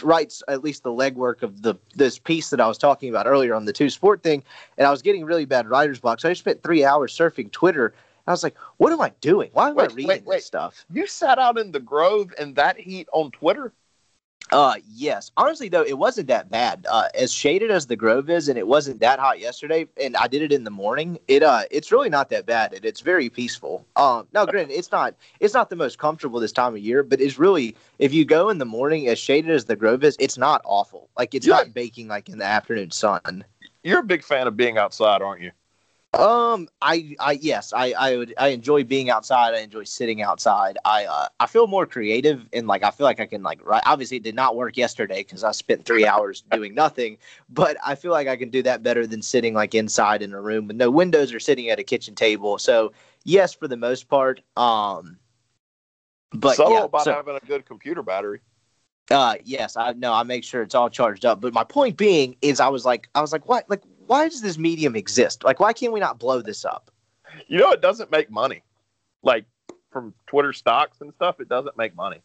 [0.03, 3.53] writes at least the legwork of the this piece that I was talking about earlier
[3.53, 4.43] on the two sport thing,
[4.77, 6.19] and I was getting really bad writer's block.
[6.19, 7.93] So I spent three hours surfing Twitter.
[8.27, 9.49] I was like, what am I doing?
[9.53, 10.35] Why am I reading wait, wait.
[10.37, 10.85] this stuff?
[10.91, 13.73] You sat out in the Grove in that heat on Twitter.
[14.51, 15.31] Uh, yes.
[15.37, 16.85] Honestly, though, it wasn't that bad.
[16.89, 20.27] Uh, as shaded as the Grove is, and it wasn't that hot yesterday, and I
[20.27, 21.19] did it in the morning.
[21.27, 23.85] It uh, it's really not that bad, and it's very peaceful.
[23.95, 27.21] Um, now, granted, it's not it's not the most comfortable this time of year, but
[27.21, 30.37] it's really if you go in the morning, as shaded as the Grove is, it's
[30.37, 31.09] not awful.
[31.17, 31.55] Like it's Yeah.
[31.55, 33.45] not baking like in the afternoon sun.
[33.83, 35.51] You're a big fan of being outside, aren't you?
[36.13, 39.53] Um, I, I, yes, I, I would, I enjoy being outside.
[39.53, 40.77] I enjoy sitting outside.
[40.83, 43.83] I, uh, I feel more creative and like I feel like I can like write.
[43.85, 47.17] Obviously, it did not work yesterday because I spent three hours doing nothing.
[47.49, 50.41] But I feel like I can do that better than sitting like inside in a
[50.41, 52.57] room with no windows or sitting at a kitchen table.
[52.57, 52.91] So
[53.23, 54.41] yes, for the most part.
[54.57, 55.17] Um,
[56.33, 58.41] but so yeah, about so- having a good computer battery.
[59.09, 60.13] uh, yes, I know.
[60.13, 61.41] I make sure it's all charged up.
[61.41, 63.69] But my point being is, I was like, I was like, what?
[63.69, 63.81] like,
[64.11, 65.45] why does this medium exist?
[65.45, 66.91] Like, why can't we not blow this up?
[67.47, 68.61] You know, it doesn't make money.
[69.23, 69.45] Like
[69.89, 72.19] from Twitter stocks and stuff, it doesn't make money.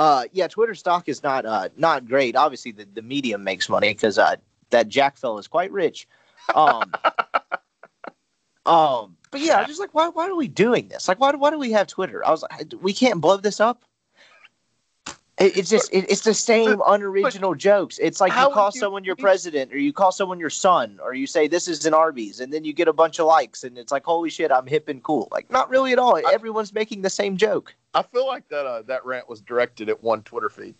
[0.00, 2.34] Uh, yeah, Twitter stock is not uh not great.
[2.34, 4.34] Obviously, the, the medium makes money because uh
[4.70, 6.08] that Jack fellow is quite rich.
[6.56, 6.90] Um,
[8.66, 11.06] um, but yeah, just like, why why are we doing this?
[11.06, 12.26] Like, why why do we have Twitter?
[12.26, 13.84] I was like, we can't blow this up.
[15.42, 17.98] It, it's just it, it's the same unoriginal jokes.
[17.98, 21.14] It's like you call you- someone your president, or you call someone your son, or
[21.14, 23.76] you say this is an Arby's, and then you get a bunch of likes, and
[23.76, 25.28] it's like, holy shit, I'm hip and cool.
[25.32, 26.20] Like, not really at all.
[26.32, 27.74] Everyone's making the same joke.
[27.94, 30.74] I feel like that uh, that rant was directed at one Twitter feed.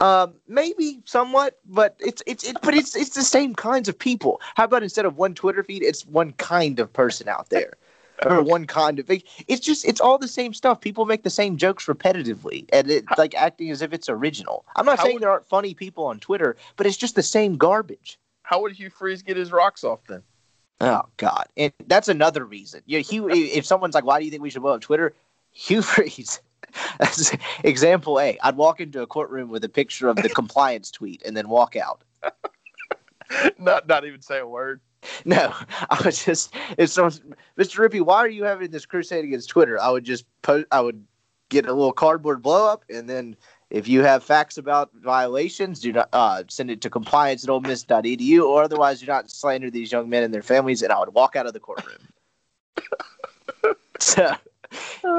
[0.00, 4.40] Um, maybe somewhat, but it's it's it, but it's it's the same kinds of people.
[4.54, 7.72] How about instead of one Twitter feed, it's one kind of person out there,
[8.24, 9.10] or one kind of.
[9.10, 10.80] It's just it's all the same stuff.
[10.80, 14.64] People make the same jokes repetitively, and it like acting as if it's original.
[14.76, 17.22] I'm not How saying would- there aren't funny people on Twitter, but it's just the
[17.22, 18.18] same garbage.
[18.42, 20.22] How would Hugh Freeze get his rocks off then?
[20.80, 22.82] Oh God, and that's another reason.
[22.86, 23.28] Yeah, Hugh.
[23.30, 25.14] if someone's like, "Why do you think we should blow up Twitter?"
[25.52, 26.40] Hugh Freeze.
[26.98, 27.32] That's
[27.64, 28.38] example A.
[28.42, 31.76] I'd walk into a courtroom with a picture of the compliance tweet and then walk
[31.76, 32.02] out.
[33.58, 34.80] not not even say a word.
[35.24, 35.54] No,
[35.90, 37.12] I was just if someone,
[37.56, 37.88] Mr.
[37.88, 39.80] Rippey, why are you having this crusade against Twitter?
[39.80, 41.04] I would just post, I would
[41.48, 43.36] get a little cardboard blow up, and then
[43.70, 48.42] if you have facts about violations, do not uh, send it to compliance at olemiss.edu,
[48.42, 50.82] or otherwise do not slander these young men and their families.
[50.82, 51.98] And I would walk out of the courtroom.
[54.00, 54.32] so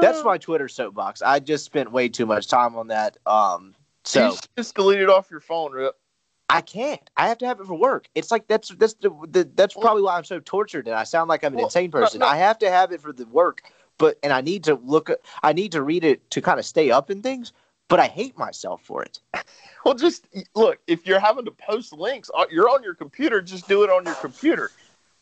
[0.00, 1.22] that's my Twitter soapbox.
[1.22, 3.16] I just spent way too much time on that.
[3.26, 3.74] Um,
[4.04, 5.96] so just delete it off your phone, Rip.
[6.50, 7.00] I can't.
[7.16, 8.08] I have to have it for work.
[8.14, 11.28] It's like that's that's the, the that's probably why I'm so tortured and I sound
[11.28, 12.20] like I'm an Well, insane person.
[12.20, 12.26] no.
[12.26, 13.62] I have to have it for the work,
[13.98, 15.10] but and I need to look
[15.42, 17.52] I need to read it to kind of stay up in things,
[17.88, 19.20] but I hate myself for it.
[19.82, 20.78] Well, just look.
[20.86, 23.40] If you're having to post links, uh, you're on your computer.
[23.40, 24.70] Just do it on your computer.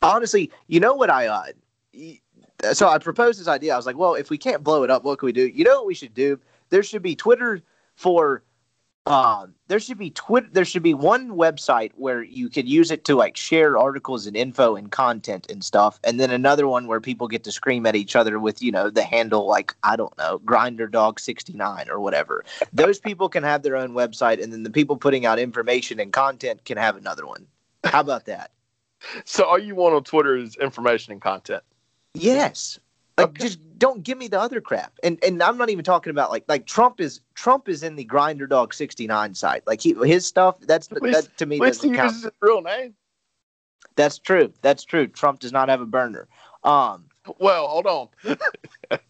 [0.03, 1.45] Honestly, you know what I uh
[2.73, 3.73] so I proposed this idea.
[3.73, 5.47] I was like, well, if we can't blow it up, what can we do?
[5.47, 6.41] You know what we should do?
[6.71, 7.61] There should be Twitter
[7.95, 8.43] for
[9.09, 10.49] um, there should be Twitter.
[10.53, 14.37] There should be one website where you could use it to like share articles and
[14.37, 17.97] info and content and stuff, and then another one where people get to scream at
[17.97, 21.89] each other with you know the handle like I don't know Grinder Dog sixty nine
[21.89, 22.45] or whatever.
[22.73, 26.13] Those people can have their own website, and then the people putting out information and
[26.13, 27.47] content can have another one.
[27.85, 28.53] How about that?
[29.25, 31.63] So all you want on Twitter is information and content.
[32.15, 32.81] Yes.
[33.19, 33.45] Like Okay.
[33.45, 34.93] just don't give me the other crap.
[35.03, 38.05] And and I'm not even talking about like like Trump is Trump is in the
[38.05, 39.63] Grinder Dog 69 side.
[39.67, 42.09] Like he his stuff that's At least- that to me At least he doesn't count.
[42.13, 42.95] uses his real name.
[43.97, 44.53] That's true.
[44.63, 45.07] That's true.
[45.09, 46.29] Trump does not have a burner.
[46.65, 47.05] Um
[47.39, 48.09] Well, hold on.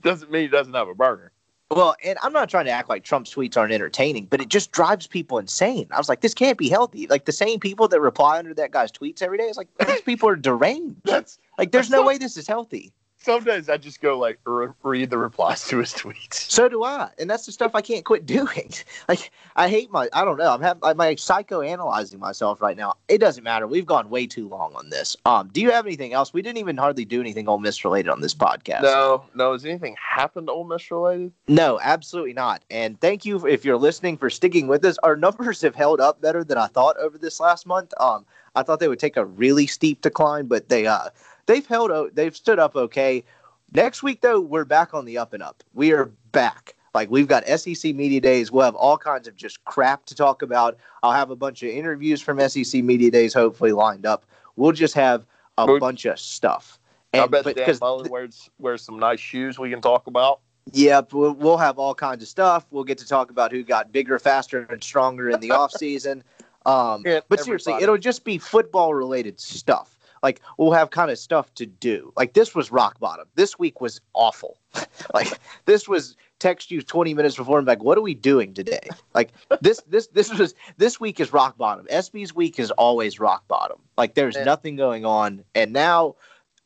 [0.03, 1.31] Doesn't mean he doesn't have a burner.
[1.71, 4.73] well, and I'm not trying to act like Trump's tweets aren't entertaining, but it just
[4.73, 5.87] drives people insane.
[5.91, 7.07] I was like, this can't be healthy.
[7.07, 10.01] Like the same people that reply under that guy's tweets every day, it's like these
[10.11, 10.97] people are deranged.
[11.05, 12.93] That's Like there's no way this is healthy.
[13.21, 16.35] Some days I just go like re- read the replies to his tweets.
[16.35, 18.73] So do I, and that's the stuff I can't quit doing.
[19.09, 20.53] Like I hate my, I don't know.
[20.53, 22.95] I'm having, I'm like psychoanalyzing myself right now.
[23.09, 23.67] It doesn't matter.
[23.67, 25.17] We've gone way too long on this.
[25.25, 26.35] Um, do you have anything else?
[26.35, 28.83] We didn't even hardly do anything Ole Miss related on this podcast.
[28.83, 29.53] No, no.
[29.53, 31.33] Has anything happened to Ole Miss related?
[31.47, 32.63] No, absolutely not.
[32.71, 34.99] And thank you if you're listening for sticking with us.
[35.03, 37.95] Our numbers have held up better than I thought over this last month.
[37.99, 41.09] Um, I thought they would take a really steep decline, but they uh
[41.49, 43.25] they've held they've stood up okay.
[43.73, 45.65] Next week though, we're back on the up and up.
[45.75, 46.77] We are back.
[46.95, 48.53] Like we've got SEC media days.
[48.53, 50.79] We'll have all kinds of just crap to talk about.
[51.03, 54.25] I'll have a bunch of interviews from SEC media days hopefully lined up.
[54.57, 55.27] We'll just have
[55.59, 55.81] a Good.
[55.81, 56.79] bunch of stuff.
[57.13, 60.41] I bet but- Dan Mullen wears wears some nice shoes we can talk about.
[60.73, 62.67] Yep, we'll, we'll have all kinds of stuff.
[62.71, 66.23] We'll get to talk about who got bigger, faster, and stronger in the off season.
[66.67, 69.98] Um, but seriously, it'll just be football related stuff.
[70.23, 72.13] Like we'll have kind of stuff to do.
[72.17, 73.27] Like this was rock bottom.
[73.35, 74.59] This week was awful.
[75.15, 75.29] like
[75.65, 78.89] this was text you 20 minutes before and like, what are we doing today?
[79.15, 81.87] Like this this this was this week is rock bottom.
[81.87, 83.79] SB's week is always rock bottom.
[83.97, 84.45] Like there's Yeah.
[84.45, 85.45] nothing going on.
[85.55, 86.17] And now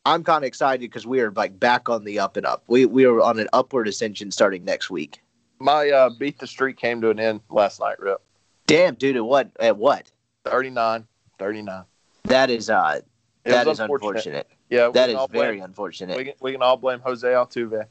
[0.04, 2.64] I'm kind of excited because we are like back on the up and up.
[2.66, 5.20] We we are on an upward ascension starting next week.
[5.60, 8.00] My uh, beat the streak came to an end last night.
[8.00, 8.20] Rip
[8.66, 10.10] Damn, dude, at what at what?
[10.44, 11.06] 39,
[11.38, 11.84] 39.
[12.24, 13.00] That is uh
[13.44, 14.48] It that was is unfortunate.
[14.70, 16.16] Yeah, we That is very blame, unfortunate.
[16.16, 17.86] we can, we can all blame Jose Altuve.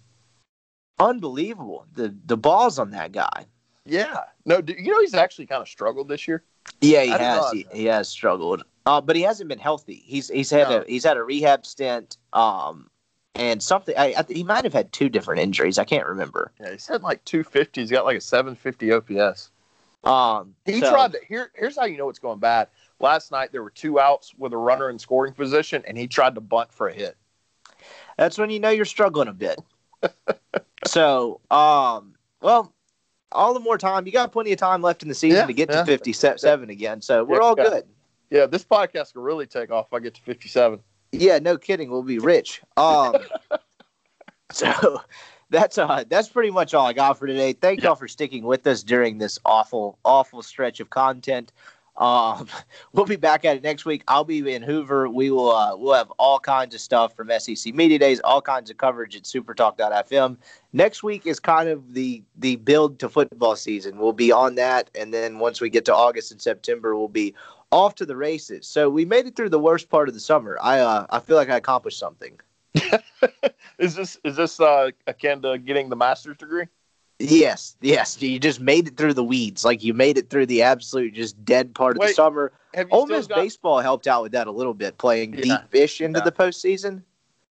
[1.00, 1.86] Unbelievable.
[1.94, 3.46] The the balls on that guy.
[3.86, 6.44] Yeah, no, do, you know he's actually kind of struggled this year.
[6.82, 7.52] Yeah, he I has.
[7.52, 8.64] He, he has struggled.
[8.86, 10.04] Uh, but he hasn't been healthy.
[10.06, 10.82] He's he's had No.
[10.82, 12.18] a he's had a rehab stint.
[12.34, 12.90] Um,
[13.36, 13.96] and something.
[13.98, 15.80] I, I he might have had two different injuries.
[15.80, 16.52] I can't remember.
[16.60, 17.82] Yeah, he's had like 250.
[17.82, 19.50] He's got like a 750 OPS.
[20.04, 21.20] Um, He so- tried to.
[21.28, 22.68] Here, here's how you know it's going bad.
[23.02, 26.36] Last night there were two outs with a runner in scoring position, and he tried
[26.36, 27.18] to bunt for a hit.
[28.18, 29.60] That's when you know you're struggling a bit.
[30.86, 32.74] so, um, well,
[33.32, 34.06] all the more time.
[34.06, 35.84] You got plenty of time left in the season Yeah, to get yeah.
[35.84, 37.02] to 57 again.
[37.02, 37.86] So we're all good.
[38.30, 40.80] Yeah, this podcast can really take off if I get to 57.
[41.12, 41.92] Yeah, no kidding.
[41.92, 42.62] We'll be rich.
[42.78, 43.16] Um,
[44.52, 45.02] so
[45.50, 47.54] that's uh that's pretty much all I got for today.
[47.54, 51.52] Thank y'all for sticking with us during this awful, awful stretch of content.
[52.02, 52.48] Um,
[52.94, 54.04] we'll be back at it next week.
[54.08, 55.08] I'll be in Hoover.
[55.08, 58.70] We will uh, we'll have all kinds of stuff from SEC Media Days, all kinds
[58.70, 60.38] of coverage at supertalk.fm.
[60.74, 64.00] Next week is kind of the the build to football season.
[64.00, 67.36] We'll be on that, and then once we get to August and September, we'll be
[67.72, 68.68] off to the races.
[68.68, 70.58] So we made it through the worst part of the summer.
[70.62, 72.40] I uh, I feel like I accomplished something.
[73.78, 76.66] Is this is this uh, akin to getting the master's degree?
[77.22, 78.22] Yes, yes.
[78.22, 79.64] You just made it through the weeds.
[79.64, 82.52] Like you made it through the absolute just dead part of the summer.
[82.74, 85.42] Have you Ole Miss got, baseball helped out with that a little bit, playing Yeah,
[85.42, 86.26] deep-ish into yeah.
[86.26, 87.04] the postseason.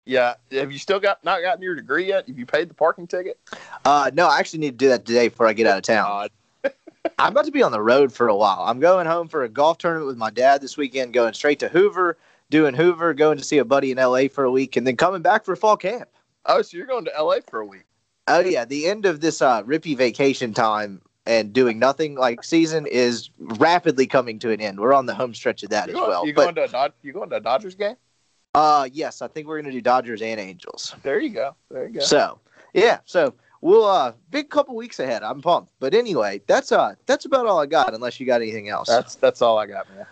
[0.06, 2.26] Yeah, have you still got not gotten your degree yet?
[2.28, 3.38] Have you paid the parking ticket?
[3.86, 6.28] Uh, no, I actually need to do that today before I get out of town.
[7.18, 8.64] I'm about to be on the road for a while.
[8.66, 11.68] I'm going home for a golf tournament with my dad this weekend, going straight to
[11.68, 12.18] Hoover,
[12.50, 15.22] doing Hoover, going to see a buddy in LA for a week, and then coming
[15.22, 16.08] back for fall camp.
[16.44, 17.84] Oh, so you're going to LA for a week?
[18.26, 22.86] Oh yeah, the end of this uh, rippy vacation time and doing nothing like season
[22.86, 24.80] is rapidly coming to an end.
[24.80, 26.26] We're on the home stretch of that You as going, well.
[26.26, 27.96] you But going to a you going to a Dodgers game?
[28.54, 30.94] uh, yes, I think we're gonna do Dodgers and Angels.
[31.02, 31.54] There you go.
[31.70, 32.00] There you go.
[32.00, 32.38] So
[32.72, 35.22] yeah, so we'll uh big couple weeks ahead.
[35.22, 35.72] I'm pumped.
[35.80, 37.92] But anyway, that's uh that's about all I got.
[37.94, 38.88] Unless you got anything else.
[38.88, 40.06] That's that's all I got, man.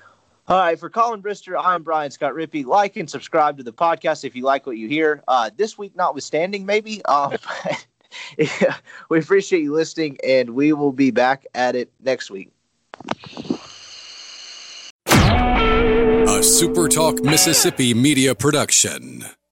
[0.48, 2.64] All right, for Colin Brister, I'm Brian Scott Rippey.
[2.66, 5.22] Like and subscribe to the podcast if you like what you hear.
[5.28, 7.02] Uh, this week, notwithstanding, maybe.
[7.04, 7.36] Um,
[9.08, 12.50] we appreciate you listening, and we will be back at it next week.
[15.06, 19.24] A SuperTalk Mississippi media production.